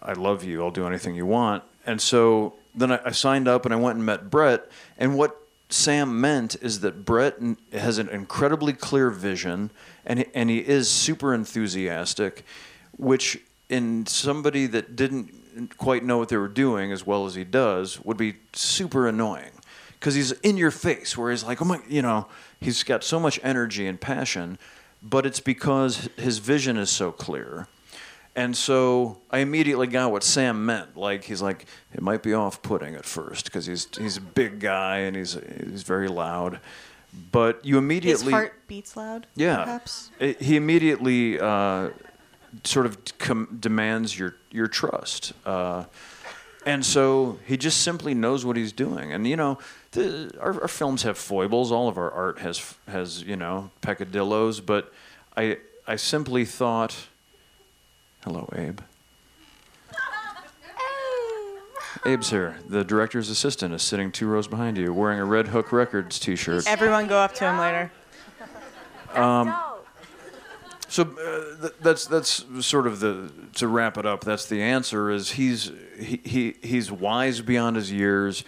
I 0.02 0.14
love 0.14 0.44
you. 0.44 0.64
I'll 0.64 0.72
do 0.72 0.88
anything 0.88 1.16
you 1.16 1.26
want." 1.26 1.64
And 1.86 2.02
so 2.02 2.56
then 2.74 2.92
I, 2.92 3.00
I 3.06 3.12
signed 3.12 3.48
up 3.48 3.66
and 3.66 3.74
I 3.74 3.78
went 3.78 3.98
and 3.98 4.06
met 4.06 4.30
Brett. 4.30 4.70
And 4.98 5.18
what 5.18 5.40
Sam 5.70 6.20
meant 6.20 6.56
is 6.62 6.82
that 6.82 7.06
Brett 7.06 7.38
has 7.74 7.98
an 7.98 8.10
incredibly 8.10 8.74
clear 8.74 9.10
vision, 9.10 9.72
and 10.06 10.26
and 10.34 10.50
he 10.50 10.60
is 10.60 10.90
super 10.90 11.34
enthusiastic, 11.34 12.46
which 12.98 13.40
in 13.70 14.06
somebody 14.06 14.68
that 14.68 14.96
didn't 14.96 15.32
quite 15.78 16.04
know 16.04 16.18
what 16.18 16.30
they 16.30 16.38
were 16.38 16.50
doing 16.50 16.92
as 16.92 17.06
well 17.06 17.26
as 17.26 17.36
he 17.36 17.44
does 17.44 18.04
would 18.04 18.18
be 18.18 18.36
super 18.52 19.08
annoying 19.08 19.52
because 20.06 20.13
he's 20.13 20.34
in 20.44 20.56
your 20.56 20.70
face 20.70 21.18
where 21.18 21.32
he's 21.32 21.44
like 21.44 21.60
oh 21.63 21.65
my 21.65 21.80
you 21.89 22.00
know 22.00 22.28
he's 22.60 22.84
got 22.84 23.04
so 23.04 23.20
much 23.20 23.39
energy 23.41 23.88
and 23.88 24.00
passion 24.00 24.60
but 25.02 25.26
it's 25.26 25.39
because 25.39 26.08
his 26.15 26.38
vision 26.38 26.78
is 26.78 26.91
so 26.91 27.12
clear 27.12 27.68
and 28.36 28.56
so 28.56 29.18
I 29.32 29.39
immediately 29.39 29.88
got 29.88 30.12
what 30.12 30.22
Sam 30.22 30.65
meant. 30.65 30.98
Like 30.98 31.24
he's 31.24 31.41
like, 31.41 31.68
it 31.94 32.02
might 32.02 32.22
be 32.22 32.34
off-putting 32.34 32.94
at 32.96 33.06
first 33.06 33.46
because 33.46 33.65
he's 33.65 33.88
he's 33.98 34.18
a 34.18 34.22
big 34.22 34.60
guy 34.60 34.98
and 35.08 35.15
he's 35.15 35.38
he's 35.70 35.84
very 35.84 36.10
loud, 36.10 36.60
but 37.32 37.63
you 37.63 37.76
His 37.76 37.84
immediately 37.84 38.34
heart 38.34 38.68
beats 38.68 38.98
loud. 38.98 39.26
yeah 39.36 39.63
Perhaps. 39.63 40.12
It- 40.20 40.41
he 40.41 40.58
immediately 40.58 41.39
uh, 41.39 41.91
sort 42.65 42.86
of 42.86 42.98
com- 43.20 43.58
demands 43.58 44.20
your 44.20 44.36
your 44.52 44.68
trust. 44.68 45.32
Uh, 45.46 45.86
and 46.65 46.84
so 46.86 47.39
he 47.46 47.56
just 47.56 47.84
simply 47.84 48.13
knows 48.13 48.44
what 48.44 48.58
he's 48.58 48.74
doing. 48.74 49.13
And 49.13 49.26
you 49.26 49.38
know, 49.38 49.60
the, 49.95 50.31
our, 50.39 50.62
our 50.62 50.67
films 50.67 51.03
have 51.03 51.17
foibles. 51.17 51.71
All 51.71 51.88
of 51.88 51.97
our 51.97 52.12
art 52.12 52.39
has 52.39 52.75
has 52.88 53.23
you 53.23 53.36
know 53.36 53.71
peccadillos. 53.81 54.62
But 54.62 54.93
I 55.36 55.58
I 55.88 55.95
simply 55.95 56.45
thought, 56.45 57.08
hello, 58.23 58.49
Abe. 58.55 58.79
Abe's 62.05 62.29
here. 62.29 62.58
The 62.67 62.84
director's 62.84 63.31
assistant 63.31 63.73
is 63.73 63.81
sitting 63.81 64.12
two 64.12 64.27
rows 64.27 64.47
behind 64.47 64.77
you, 64.77 64.93
wearing 64.93 65.19
a 65.19 65.25
Red 65.25 65.47
Hook 65.47 65.71
Records 65.71 66.19
T-shirt. 66.19 66.67
Everyone 66.67 67.08
go 67.08 67.17
up 67.17 67.34
to 67.36 67.45
him 67.45 67.58
later. 67.58 67.91
Um, 69.15 69.55
So 70.95 71.03
uh, 71.03 71.60
th- 71.60 71.73
that's 71.81 72.05
that's 72.05 72.45
sort 72.65 72.88
of 72.88 73.01
the 73.01 73.29
to 73.55 73.67
wrap 73.67 73.97
it 73.97 74.05
up. 74.05 74.23
That's 74.23 74.45
the 74.45 74.62
answer. 74.62 75.12
Is 75.12 75.31
he's 75.31 75.69
he, 75.99 76.21
he 76.23 76.55
he's 76.63 76.89
wise 76.89 77.41
beyond 77.41 77.75
his 77.75 77.91
years. 77.91 78.45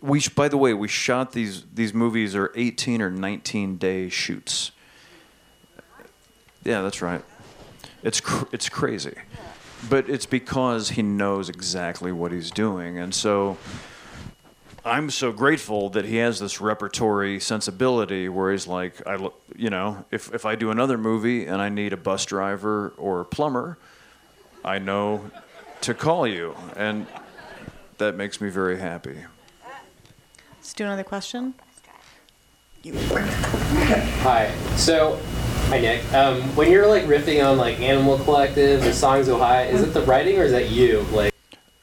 We 0.00 0.20
by 0.34 0.48
the 0.48 0.56
way 0.56 0.74
we 0.74 0.88
shot 0.88 1.30
these 1.30 1.62
these 1.72 1.94
movies 1.94 2.34
are 2.34 2.50
18 2.56 3.00
or 3.00 3.12
19 3.12 3.76
day 3.76 4.08
shoots. 4.08 4.72
Yeah, 6.64 6.82
that's 6.82 7.00
right. 7.00 7.22
It's 8.02 8.20
cr- 8.20 8.48
it's 8.50 8.68
crazy, 8.68 9.14
but 9.88 10.10
it's 10.10 10.26
because 10.26 10.90
he 10.90 11.02
knows 11.02 11.48
exactly 11.48 12.10
what 12.10 12.32
he's 12.32 12.50
doing, 12.50 12.98
and 12.98 13.14
so. 13.14 13.56
I'm 14.86 15.08
so 15.08 15.32
grateful 15.32 15.88
that 15.90 16.04
he 16.04 16.16
has 16.16 16.38
this 16.38 16.60
repertory 16.60 17.40
sensibility 17.40 18.28
where 18.28 18.52
he's 18.52 18.66
like, 18.66 19.06
I, 19.06 19.16
lo- 19.16 19.32
you 19.56 19.70
know, 19.70 20.04
if, 20.10 20.32
if 20.34 20.44
I 20.44 20.56
do 20.56 20.70
another 20.70 20.98
movie 20.98 21.46
and 21.46 21.62
I 21.62 21.70
need 21.70 21.94
a 21.94 21.96
bus 21.96 22.26
driver 22.26 22.92
or 22.98 23.20
a 23.20 23.24
plumber, 23.24 23.78
I 24.62 24.78
know 24.78 25.30
to 25.82 25.94
call 25.94 26.26
you, 26.26 26.54
and 26.76 27.06
that 27.96 28.14
makes 28.14 28.42
me 28.42 28.50
very 28.50 28.78
happy. 28.78 29.16
Let's 30.56 30.74
do 30.74 30.84
another 30.84 31.04
question. 31.04 31.54
Hi. 32.84 34.54
So, 34.76 35.18
hi 35.68 35.80
Nick. 35.80 36.12
Um, 36.12 36.42
when 36.56 36.70
you're 36.70 36.86
like 36.86 37.04
riffing 37.04 37.42
on 37.46 37.56
like 37.56 37.80
Animal 37.80 38.18
Collective 38.18 38.82
and 38.84 38.94
Songs 38.94 39.28
Go 39.28 39.38
High, 39.38 39.64
is 39.64 39.80
it 39.82 39.94
the 39.94 40.02
writing 40.02 40.38
or 40.38 40.44
is 40.44 40.52
that 40.52 40.68
you? 40.68 41.06
Like, 41.10 41.32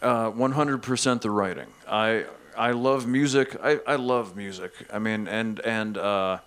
uh, 0.03 0.31
100% 0.31 1.21
the 1.21 1.31
writing. 1.31 1.67
I 1.87 2.25
I 2.57 2.71
love 2.71 3.07
music. 3.07 3.55
I, 3.61 3.79
I 3.87 3.95
love 3.95 4.35
music. 4.35 4.71
I 4.91 4.99
mean, 4.99 5.27
and 5.27 5.59
and 5.61 5.97
uh, 5.97 6.39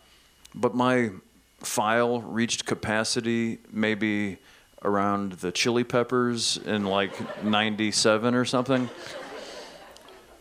but 0.55 0.75
my 0.75 1.11
file 1.59 2.21
reached 2.21 2.67
capacity 2.67 3.59
maybe 3.73 4.39
around 4.83 5.33
the 5.33 5.51
Chili 5.51 5.85
Peppers 5.85 6.59
in 6.59 6.85
like 6.85 7.45
'97 7.45 8.35
or 8.35 8.45
something. 8.45 8.91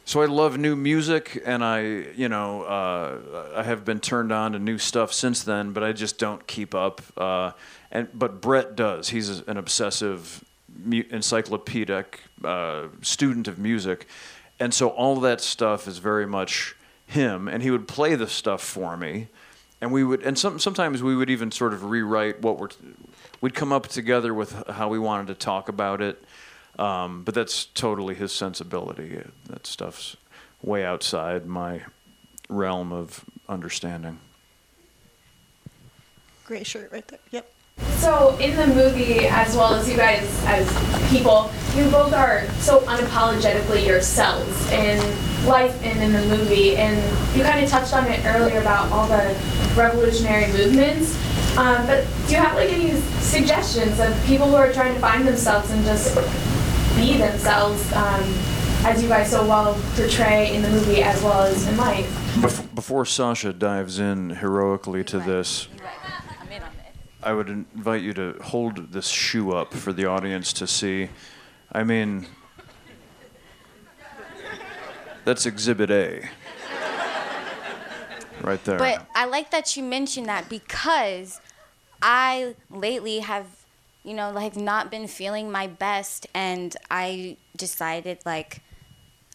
So 0.05 0.21
I 0.21 0.25
love 0.25 0.57
new 0.57 0.75
music, 0.75 1.41
and 1.45 1.63
I, 1.63 1.79
you 2.15 2.27
know, 2.27 2.63
uh, 2.63 3.53
I 3.55 3.63
have 3.63 3.85
been 3.85 4.01
turned 4.01 4.33
on 4.33 4.51
to 4.51 4.59
new 4.59 4.77
stuff 4.77 5.13
since 5.13 5.43
then, 5.43 5.71
but 5.71 5.81
I 5.81 5.93
just 5.93 6.17
don't 6.17 6.45
keep 6.45 6.75
up. 6.75 7.01
Uh, 7.15 7.51
and 7.89 8.09
but 8.13 8.41
Brett 8.41 8.75
does. 8.75 9.09
He's 9.09 9.29
an 9.29 9.55
obsessive, 9.55 10.43
encyclopedic 10.91 12.19
uh, 12.43 12.87
student 13.01 13.47
of 13.47 13.57
music, 13.57 14.07
and 14.59 14.73
so 14.73 14.89
all 14.89 15.19
that 15.21 15.41
stuff 15.41 15.87
is 15.87 15.97
very 15.97 16.25
much 16.25 16.75
him. 17.05 17.47
And 17.47 17.61
he 17.63 17.71
would 17.71 17.87
play 17.87 18.15
the 18.15 18.27
stuff 18.27 18.61
for 18.61 18.95
me, 18.97 19.27
and 19.81 19.91
we 19.91 20.03
would, 20.03 20.23
and 20.23 20.37
some, 20.37 20.59
sometimes 20.59 21.03
we 21.03 21.15
would 21.15 21.29
even 21.29 21.51
sort 21.51 21.73
of 21.73 21.83
rewrite 21.83 22.41
what 22.41 22.57
we're. 22.57 22.69
We'd 23.41 23.53
come 23.53 23.73
up 23.73 23.87
together 23.87 24.33
with 24.33 24.69
how 24.69 24.87
we 24.87 24.97
wanted 24.97 25.27
to 25.27 25.35
talk 25.35 25.67
about 25.67 26.01
it. 26.01 26.23
Um, 26.79 27.23
but 27.23 27.35
that's 27.35 27.65
totally 27.65 28.15
his 28.15 28.31
sensibility. 28.31 29.21
That 29.47 29.67
stuff's 29.67 30.17
way 30.63 30.83
outside 30.83 31.45
my 31.45 31.81
realm 32.49 32.91
of 32.91 33.25
understanding. 33.47 34.19
Gray 36.45 36.63
shirt 36.63 36.91
right 36.91 37.07
there. 37.07 37.19
Yep. 37.31 37.52
So 38.03 38.35
in 38.37 38.57
the 38.57 38.67
movie, 38.67 39.27
as 39.27 39.55
well 39.55 39.73
as 39.73 39.89
you 39.89 39.95
guys 39.95 40.27
as 40.45 40.67
people, 41.09 41.49
you 41.73 41.89
both 41.89 42.11
are 42.13 42.45
so 42.59 42.81
unapologetically 42.81 43.87
yourselves 43.87 44.69
in 44.71 44.99
life 45.47 45.81
and 45.83 46.01
in 46.03 46.11
the 46.11 46.35
movie. 46.37 46.75
And 46.75 46.97
you 47.33 47.43
kind 47.43 47.63
of 47.63 47.69
touched 47.69 47.93
on 47.93 48.05
it 48.07 48.19
earlier 48.25 48.59
about 48.59 48.91
all 48.91 49.07
the 49.07 49.33
revolutionary 49.75 50.51
movements. 50.51 51.15
Um, 51.57 51.87
but 51.87 52.05
do 52.27 52.33
you 52.33 52.39
have 52.41 52.55
like 52.57 52.69
any 52.71 52.91
suggestions 53.21 53.99
of 54.01 54.21
people 54.25 54.47
who 54.49 54.55
are 54.55 54.73
trying 54.73 54.95
to 54.95 54.99
find 54.99 55.25
themselves 55.25 55.71
and 55.71 55.83
just 55.85 56.13
be 56.97 57.17
themselves, 57.17 57.89
um, 57.93 58.23
as 58.85 59.01
you 59.01 59.07
guys 59.07 59.31
so 59.31 59.47
well 59.47 59.79
portray 59.95 60.53
in 60.53 60.61
the 60.61 60.69
movie 60.69 61.03
as 61.03 61.23
well 61.23 61.43
as 61.43 61.65
in 61.69 61.77
life? 61.77 62.05
Bef- 62.35 62.75
before 62.75 63.05
Sasha 63.05 63.53
dives 63.53 63.97
in 63.97 64.31
heroically 64.31 65.05
to 65.05 65.19
this, 65.19 65.69
I 67.25 67.33
would 67.33 67.49
invite 67.49 68.01
you 68.01 68.13
to 68.13 68.37
hold 68.41 68.91
this 68.91 69.07
shoe 69.07 69.51
up 69.51 69.73
for 69.73 69.93
the 69.93 70.05
audience 70.05 70.51
to 70.53 70.67
see. 70.67 71.09
I 71.71 71.83
mean, 71.83 72.27
that's 75.25 75.45
Exhibit 75.45 75.89
A. 75.89 76.29
Right 78.41 78.63
there. 78.65 78.77
But 78.77 79.07
I 79.15 79.25
like 79.25 79.51
that 79.51 79.77
you 79.77 79.83
mentioned 79.83 80.27
that 80.27 80.49
because 80.49 81.39
I 82.01 82.55
lately 82.69 83.19
have, 83.19 83.45
you 84.03 84.13
know, 84.13 84.31
like 84.31 84.57
not 84.57 84.91
been 84.91 85.07
feeling 85.07 85.49
my 85.49 85.67
best, 85.67 86.27
and 86.33 86.75
I 86.91 87.37
decided 87.55 88.19
like 88.25 88.61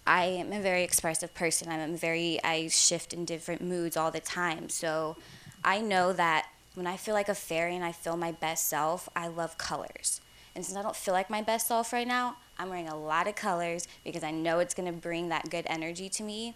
I 0.07 0.25
am 0.25 0.53
a 0.53 0.61
very 0.61 0.83
expressive 0.83 1.33
person. 1.35 1.71
I'm 1.71 1.97
very 1.97 2.39
I 2.45 2.69
shift 2.69 3.15
in 3.15 3.25
different 3.25 3.63
moods 3.63 3.97
all 3.97 4.11
the 4.11 4.21
time. 4.21 4.69
So 4.69 5.17
I 5.65 5.81
know 5.81 6.13
that 6.13 6.49
when 6.79 6.87
I 6.87 6.97
feel 6.97 7.13
like 7.13 7.29
a 7.29 7.35
fairy 7.35 7.75
and 7.75 7.85
I 7.85 7.91
feel 7.91 8.17
my 8.17 8.31
best 8.31 8.69
self, 8.69 9.09
I 9.17 9.27
love 9.27 9.59
colors. 9.59 10.21
And 10.55 10.65
since 10.65 10.79
I 10.79 10.83
don't 10.83 10.95
feel 10.95 11.13
like 11.13 11.29
my 11.29 11.43
best 11.43 11.67
self 11.67 11.93
right 11.93 12.07
now, 12.07 12.37
I'm 12.57 12.69
wearing 12.69 12.89
a 12.89 12.97
lot 12.97 13.27
of 13.27 13.35
colors 13.35 13.89
because 14.05 14.23
I 14.23 14.31
know 14.31 14.61
it's 14.61 14.75
gonna 14.75 14.93
bring 14.93 15.29
that 15.29 15.51
good 15.51 15.67
energy 15.67 16.09
to 16.09 16.23
me. 16.23 16.55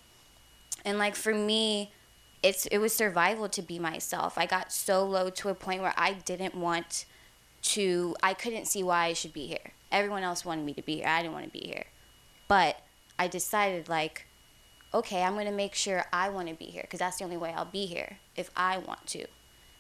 And 0.85 0.97
like 0.97 1.17
for 1.17 1.35
me, 1.35 1.91
it's 2.41 2.67
it 2.67 2.79
was 2.79 2.95
survival 2.95 3.49
to 3.49 3.63
be 3.63 3.81
myself. 3.81 4.39
I 4.39 4.47
got 4.47 4.73
so 4.73 5.05
low 5.05 5.29
to 5.29 5.49
a 5.49 5.55
point 5.55 5.83
where 5.83 5.95
I 5.97 6.13
didn't 6.13 6.55
want 6.55 7.05
to 7.63 8.15
I 8.23 8.33
couldn't 8.33 8.67
see 8.67 8.85
why 8.85 9.07
I 9.07 9.13
should 9.13 9.33
be 9.33 9.49
here. 9.49 9.73
Everyone 9.91 10.23
else 10.23 10.45
wanted 10.45 10.65
me 10.65 10.73
to 10.75 10.83
be 10.83 10.97
here. 10.97 11.09
I 11.09 11.21
didn't 11.21 11.35
want 11.35 11.47
to 11.47 11.51
be 11.51 11.67
here. 11.67 11.87
But 12.47 12.77
I 13.19 13.27
decided 13.27 13.89
like 13.89 14.27
okay, 14.95 15.23
I'm 15.23 15.33
going 15.35 15.47
to 15.47 15.53
make 15.53 15.75
sure 15.75 16.05
I 16.13 16.29
want 16.29 16.49
to 16.49 16.55
be 16.55 16.67
here 16.67 16.83
because 16.83 16.99
that's 16.99 17.17
the 17.17 17.25
only 17.25 17.39
way 17.39 17.53
I'll 17.57 17.65
be 17.65 17.87
here 17.87 18.19
if 18.37 18.51
I 18.55 18.77
want 18.79 19.07
to. 19.09 19.27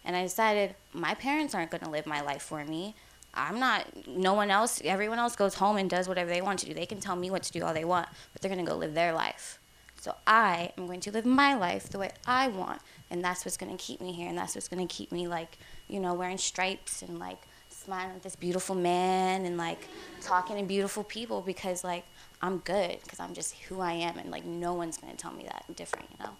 And 0.04 0.16
I 0.16 0.22
decided 0.22 0.74
my 0.92 1.14
parents 1.14 1.54
aren't 1.54 1.70
going 1.70 1.84
to 1.84 1.90
live 1.90 2.06
my 2.06 2.20
life 2.20 2.42
for 2.42 2.64
me. 2.64 2.94
I'm 3.34 3.58
not, 3.58 3.86
no 4.06 4.34
one 4.34 4.50
else, 4.50 4.82
everyone 4.84 5.18
else 5.18 5.36
goes 5.36 5.54
home 5.54 5.78
and 5.78 5.88
does 5.88 6.06
whatever 6.06 6.28
they 6.28 6.42
want 6.42 6.58
to 6.60 6.66
do. 6.66 6.74
They 6.74 6.86
can 6.86 7.00
tell 7.00 7.16
me 7.16 7.30
what 7.30 7.42
to 7.44 7.52
do 7.52 7.64
all 7.64 7.72
they 7.72 7.84
want, 7.84 8.08
but 8.32 8.42
they're 8.42 8.52
going 8.52 8.64
to 8.64 8.70
go 8.70 8.76
live 8.76 8.94
their 8.94 9.12
life. 9.12 9.58
So 10.02 10.16
I 10.26 10.72
am 10.76 10.86
going 10.86 11.00
to 11.00 11.12
live 11.12 11.24
my 11.24 11.54
life 11.54 11.88
the 11.88 11.98
way 11.98 12.10
I 12.26 12.48
want. 12.48 12.82
And 13.10 13.22
that's 13.22 13.44
what's 13.44 13.56
going 13.56 13.70
to 13.74 13.82
keep 13.82 14.00
me 14.00 14.12
here. 14.12 14.28
And 14.28 14.36
that's 14.36 14.54
what's 14.54 14.68
going 14.68 14.86
to 14.86 14.92
keep 14.92 15.12
me, 15.12 15.28
like, 15.28 15.58
you 15.86 16.00
know, 16.00 16.14
wearing 16.14 16.38
stripes 16.38 17.02
and, 17.02 17.20
like, 17.20 17.38
smiling 17.68 18.16
at 18.16 18.22
this 18.22 18.34
beautiful 18.34 18.74
man 18.74 19.44
and, 19.44 19.56
like, 19.56 19.86
talking 20.20 20.56
to 20.56 20.64
beautiful 20.64 21.04
people 21.04 21.40
because, 21.40 21.84
like, 21.84 22.04
I'm 22.40 22.58
good 22.58 22.98
because 23.04 23.20
I'm 23.20 23.32
just 23.32 23.54
who 23.54 23.80
I 23.80 23.92
am. 23.92 24.18
And, 24.18 24.30
like, 24.30 24.44
no 24.44 24.74
one's 24.74 24.96
going 24.98 25.12
to 25.12 25.16
tell 25.16 25.32
me 25.32 25.44
that 25.44 25.64
I'm 25.68 25.74
different, 25.74 26.08
you 26.10 26.24
know? 26.24 26.32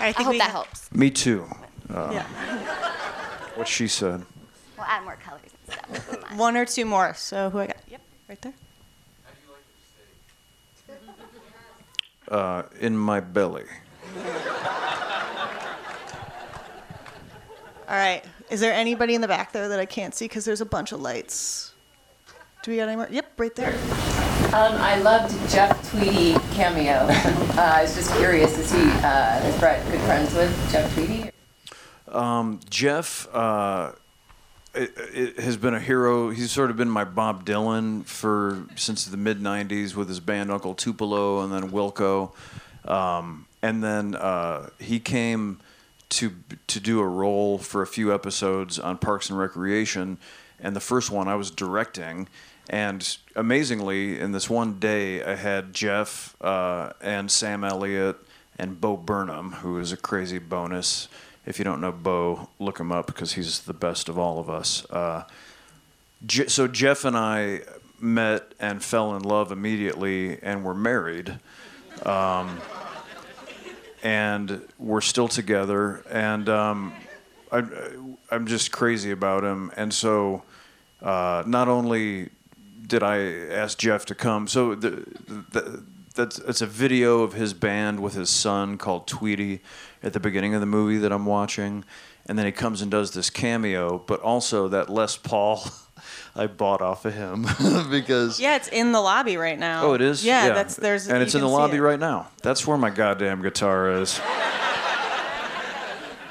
I, 0.00 0.08
I 0.16 0.22
hope 0.22 0.34
that 0.34 0.42
have- 0.42 0.50
helps. 0.52 0.92
Me 0.92 1.10
too. 1.10 1.46
Uh, 1.92 2.10
Yeah. 2.12 2.26
What 3.56 3.66
she 3.68 3.88
said. 3.88 4.24
We'll 4.76 4.86
add 4.86 5.02
more 5.04 5.16
colors 5.16 5.40
and 5.90 6.02
stuff. 6.02 6.36
One 6.36 6.56
or 6.56 6.66
two 6.66 6.84
more. 6.84 7.14
So 7.14 7.48
who 7.50 7.58
I 7.60 7.66
got? 7.68 7.76
Yep, 7.88 8.00
right 8.28 8.42
there. 8.42 8.52
How 9.24 9.30
do 9.30 9.36
you 9.46 9.52
like 9.52 9.64
your 10.88 10.96
stake? 12.26 12.30
Uh, 12.30 12.62
in 12.84 12.96
my 12.98 13.20
belly. 13.20 13.64
All 17.88 17.94
right. 17.96 18.22
Is 18.50 18.60
there 18.60 18.72
anybody 18.72 19.14
in 19.14 19.20
the 19.20 19.28
back 19.28 19.52
there 19.52 19.68
that 19.68 19.78
I 19.80 19.86
can't 19.86 20.14
see 20.14 20.26
because 20.26 20.44
there's 20.44 20.60
a 20.60 20.66
bunch 20.66 20.92
of 20.92 21.00
lights? 21.00 21.72
Do 22.62 22.70
we 22.72 22.76
got 22.78 22.88
any 22.88 22.96
more? 22.96 23.08
Yep, 23.10 23.32
right 23.38 23.54
there. 23.54 23.74
Um, 24.52 24.74
I 24.80 24.98
loved 25.00 25.34
Jeff 25.50 25.90
Tweedy 25.90 26.34
cameo. 26.52 26.92
uh, 27.08 27.72
I 27.76 27.82
was 27.82 27.94
just 27.94 28.14
curious, 28.16 28.58
is 28.58 28.72
he, 28.72 28.82
uh, 29.02 29.46
is 29.46 29.58
Brett 29.58 29.84
good 29.90 30.00
friends 30.02 30.34
with 30.34 30.72
Jeff 30.72 30.92
Tweedy? 30.94 31.30
Um, 32.08 32.60
Jeff 32.70 33.28
uh, 33.34 33.92
it, 34.76 34.92
it 35.12 35.40
has 35.40 35.56
been 35.56 35.74
a 35.74 35.80
hero. 35.80 36.30
He's 36.30 36.52
sort 36.52 36.70
of 36.70 36.76
been 36.76 36.90
my 36.90 37.04
Bob 37.04 37.44
Dylan 37.44 38.04
for 38.04 38.66
since 38.76 39.04
the 39.04 39.16
mid 39.16 39.40
'90s 39.40 39.94
with 39.94 40.08
his 40.08 40.20
band 40.20 40.50
Uncle 40.50 40.74
Tupelo 40.74 41.42
and 41.42 41.52
then 41.52 41.70
Wilco, 41.70 42.32
um, 42.84 43.46
and 43.62 43.82
then 43.82 44.14
uh, 44.14 44.68
he 44.78 45.00
came 45.00 45.60
to 46.10 46.32
to 46.66 46.78
do 46.78 47.00
a 47.00 47.06
role 47.06 47.58
for 47.58 47.82
a 47.82 47.86
few 47.86 48.14
episodes 48.14 48.78
on 48.78 48.98
Parks 48.98 49.30
and 49.30 49.38
Recreation, 49.38 50.18
and 50.60 50.76
the 50.76 50.80
first 50.80 51.10
one 51.10 51.26
I 51.26 51.34
was 51.34 51.50
directing. 51.50 52.28
And 52.68 53.16
amazingly, 53.36 54.18
in 54.18 54.32
this 54.32 54.50
one 54.50 54.78
day, 54.78 55.22
I 55.22 55.36
had 55.36 55.72
Jeff 55.72 56.34
uh, 56.40 56.92
and 57.00 57.30
Sam 57.30 57.62
Elliott 57.62 58.16
and 58.58 58.80
Bo 58.80 58.96
Burnham, 58.96 59.52
who 59.52 59.78
is 59.78 59.92
a 59.92 59.96
crazy 59.96 60.38
bonus. 60.38 61.08
If 61.44 61.58
you 61.58 61.64
don't 61.64 61.80
know 61.80 61.92
Bo, 61.92 62.48
look 62.58 62.80
him 62.80 62.90
up 62.90 63.06
because 63.06 63.34
he's 63.34 63.60
the 63.60 63.74
best 63.74 64.08
of 64.08 64.18
all 64.18 64.40
of 64.40 64.50
us. 64.50 64.84
Uh, 64.90 65.24
so 66.48 66.66
Jeff 66.66 67.04
and 67.04 67.16
I 67.16 67.60
met 68.00 68.52
and 68.58 68.82
fell 68.82 69.14
in 69.16 69.22
love 69.22 69.52
immediately, 69.52 70.42
and 70.42 70.64
were 70.64 70.74
married. 70.74 71.38
Um, 72.04 72.58
and 74.02 74.62
we're 74.78 75.00
still 75.00 75.28
together, 75.28 76.02
and 76.10 76.48
um, 76.48 76.92
I, 77.50 77.64
I'm 78.30 78.46
just 78.46 78.70
crazy 78.70 79.10
about 79.10 79.44
him. 79.44 79.72
And 79.76 79.92
so, 79.92 80.42
uh, 81.00 81.42
not 81.46 81.68
only 81.68 82.30
did 82.86 83.02
I 83.02 83.18
ask 83.18 83.78
Jeff 83.78 84.04
to 84.06 84.14
come, 84.14 84.48
so 84.48 84.74
the, 84.74 85.04
the, 85.50 85.82
that's 86.14 86.38
it's 86.38 86.62
a 86.62 86.66
video 86.66 87.22
of 87.22 87.34
his 87.34 87.54
band 87.54 88.00
with 88.00 88.14
his 88.14 88.30
son 88.30 88.78
called 88.78 89.06
Tweedy 89.06 89.60
at 90.02 90.12
the 90.12 90.20
beginning 90.20 90.54
of 90.54 90.60
the 90.60 90.66
movie 90.66 90.98
that 90.98 91.12
I'm 91.12 91.26
watching, 91.26 91.84
and 92.26 92.38
then 92.38 92.46
he 92.46 92.52
comes 92.52 92.82
and 92.82 92.90
does 92.90 93.12
this 93.12 93.30
cameo, 93.30 93.98
but 93.98 94.20
also 94.20 94.68
that 94.68 94.90
Les 94.90 95.16
Paul 95.16 95.62
I 96.36 96.46
bought 96.46 96.82
off 96.82 97.04
of 97.04 97.14
him 97.14 97.42
because 97.90 98.38
Yeah, 98.38 98.56
it's 98.56 98.68
in 98.68 98.92
the 98.92 99.00
lobby 99.00 99.36
right 99.36 99.58
now. 99.58 99.86
Oh, 99.86 99.94
it 99.94 100.00
is. 100.00 100.24
Yeah, 100.24 100.50
that's 100.50 100.76
there's. 100.76 101.08
and 101.08 101.22
it's 101.22 101.34
in 101.34 101.40
the 101.40 101.48
lobby 101.48 101.78
it. 101.78 101.82
right 101.82 102.00
now. 102.00 102.28
That's 102.42 102.66
where 102.66 102.76
my 102.76 102.90
goddamn 102.90 103.42
guitar 103.42 103.90
is. 103.92 104.20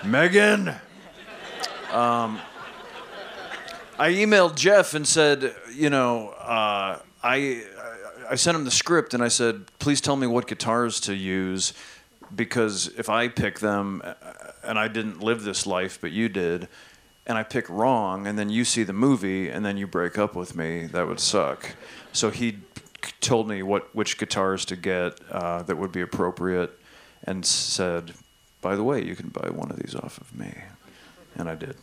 Megan. 0.03 0.75
Um, 1.91 2.39
I 3.97 4.11
emailed 4.11 4.55
Jeff 4.55 4.93
and 4.93 5.07
said, 5.07 5.55
you 5.73 5.89
know, 5.89 6.29
uh, 6.29 6.99
I 7.23 7.63
I 8.29 8.35
sent 8.35 8.57
him 8.57 8.65
the 8.65 8.71
script 8.71 9.13
and 9.13 9.23
I 9.23 9.29
said, 9.29 9.65
please 9.79 10.01
tell 10.01 10.15
me 10.15 10.27
what 10.27 10.47
guitars 10.47 10.99
to 11.01 11.13
use, 11.13 11.73
because 12.35 12.87
if 12.97 13.07
I 13.09 13.29
pick 13.29 13.59
them, 13.59 14.01
uh, 14.03 14.13
and 14.63 14.77
I 14.77 14.87
didn't 14.87 15.21
live 15.21 15.43
this 15.43 15.65
life, 15.65 15.99
but 16.01 16.11
you 16.11 16.27
did, 16.27 16.67
and 17.25 17.37
I 17.37 17.43
pick 17.43 17.69
wrong, 17.69 18.27
and 18.27 18.37
then 18.37 18.49
you 18.49 18.65
see 18.65 18.83
the 18.83 18.93
movie, 18.93 19.49
and 19.49 19.65
then 19.65 19.77
you 19.77 19.87
break 19.87 20.17
up 20.17 20.35
with 20.35 20.55
me, 20.55 20.87
that 20.87 21.07
would 21.07 21.19
suck. 21.19 21.75
So 22.11 22.31
he 22.31 22.57
told 23.21 23.47
me 23.47 23.63
what 23.63 23.95
which 23.95 24.17
guitars 24.17 24.65
to 24.65 24.75
get 24.75 25.19
uh, 25.31 25.61
that 25.63 25.77
would 25.77 25.91
be 25.91 26.01
appropriate, 26.01 26.77
and 27.23 27.45
said, 27.45 28.13
"By 28.61 28.75
the 28.75 28.83
way, 28.83 29.03
you 29.03 29.15
can 29.15 29.29
buy 29.29 29.49
one 29.51 29.71
of 29.71 29.77
these 29.77 29.95
off 29.95 30.17
of 30.17 30.35
me," 30.35 30.53
and 31.37 31.47
I 31.47 31.55
did. 31.55 31.77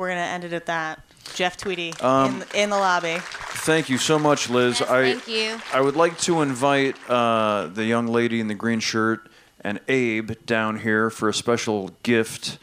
We're 0.00 0.08
gonna 0.08 0.20
end 0.22 0.44
it 0.44 0.54
at 0.54 0.64
that. 0.64 1.02
Jeff 1.34 1.58
Tweedy 1.58 1.92
Um, 2.00 2.42
in, 2.54 2.62
in 2.62 2.70
the 2.70 2.78
lobby. 2.78 3.18
Thank 3.20 3.90
you 3.90 3.98
so 3.98 4.18
much, 4.18 4.48
Liz. 4.48 4.80
Yes, 4.80 4.88
I, 4.88 5.12
thank 5.12 5.28
you. 5.28 5.60
I 5.74 5.82
would 5.82 5.94
like 5.94 6.16
to 6.20 6.40
invite 6.40 6.96
uh, 7.10 7.66
the 7.66 7.84
young 7.84 8.06
lady 8.06 8.40
in 8.40 8.48
the 8.48 8.54
green 8.54 8.80
shirt 8.80 9.28
and 9.60 9.78
Abe 9.88 10.32
down 10.46 10.78
here 10.78 11.10
for 11.10 11.28
a 11.28 11.34
special 11.34 11.90
gift 12.02 12.56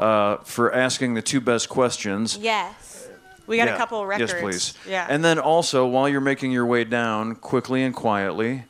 uh, 0.00 0.38
for 0.38 0.74
asking 0.74 1.14
the 1.14 1.22
two 1.22 1.40
best 1.40 1.68
questions. 1.68 2.36
Yes. 2.36 3.08
We 3.46 3.56
got 3.56 3.68
Yeah. 3.68 3.74
a 3.76 3.78
couple 3.78 4.00
of 4.00 4.08
records. 4.08 4.32
Yes, 4.32 4.42
please. 4.42 4.74
Yeah. 4.88 5.06
And 5.08 5.24
then 5.24 5.38
also, 5.38 5.86
while 5.86 6.08
you're 6.08 6.20
making 6.20 6.50
your 6.50 6.66
way 6.66 6.82
down, 6.82 7.36
quickly 7.36 7.84
and 7.84 7.94
quietly, 7.94 8.64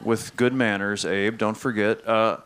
with 0.00 0.36
good 0.36 0.52
manners, 0.54 1.04
Abe, 1.04 1.36
don't 1.36 1.56
forget. 1.56 2.06
Uh, 2.06 2.36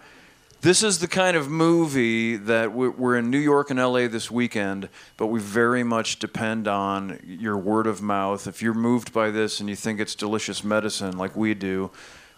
this 0.62 0.82
is 0.82 0.98
the 0.98 1.08
kind 1.08 1.36
of 1.36 1.48
movie 1.48 2.36
that 2.36 2.72
we're, 2.72 3.16
in 3.16 3.30
New 3.30 3.38
York 3.38 3.70
and 3.70 3.78
LA 3.78 4.08
this 4.08 4.30
weekend, 4.30 4.88
but 5.16 5.28
we 5.28 5.40
very 5.40 5.82
much 5.82 6.18
depend 6.18 6.68
on 6.68 7.18
your 7.24 7.56
word 7.56 7.86
of 7.86 8.02
mouth. 8.02 8.46
If 8.46 8.60
you're 8.60 8.74
moved 8.74 9.12
by 9.12 9.30
this 9.30 9.60
and 9.60 9.68
you 9.68 9.76
think 9.76 10.00
it's 10.00 10.14
delicious 10.14 10.62
medicine 10.62 11.16
like 11.16 11.34
we 11.34 11.54
do, 11.54 11.90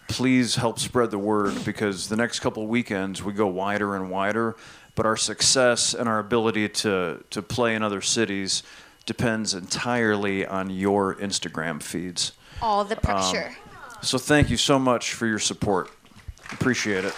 please 0.08 0.54
help 0.54 0.78
spread 0.78 1.10
the 1.10 1.18
word 1.18 1.64
because 1.64 2.08
the 2.08 2.16
next 2.16 2.40
couple 2.40 2.66
weekends 2.66 3.22
we 3.22 3.32
go 3.32 3.46
wider 3.46 3.96
and 3.96 4.10
wider. 4.10 4.56
But 4.94 5.06
our 5.06 5.16
success 5.16 5.94
and 5.94 6.08
our 6.08 6.18
ability 6.18 6.68
to, 6.68 7.24
to 7.30 7.42
play 7.42 7.74
in 7.74 7.82
other 7.82 8.02
cities 8.02 8.62
depends 9.06 9.54
entirely 9.54 10.46
on 10.46 10.70
your 10.70 11.16
Instagram 11.16 11.82
feeds. 11.82 12.32
All 12.60 12.84
the 12.84 12.96
pressure. 12.96 13.48
Um, 13.48 13.96
so 14.02 14.18
thank 14.18 14.50
you 14.50 14.56
so 14.56 14.78
much 14.78 15.14
for 15.14 15.26
your 15.26 15.38
support. 15.38 15.90
Appreciate 16.52 17.04
it. 17.04 17.14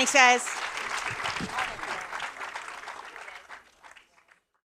Thanks, 0.00 0.14
guys. 0.14 0.59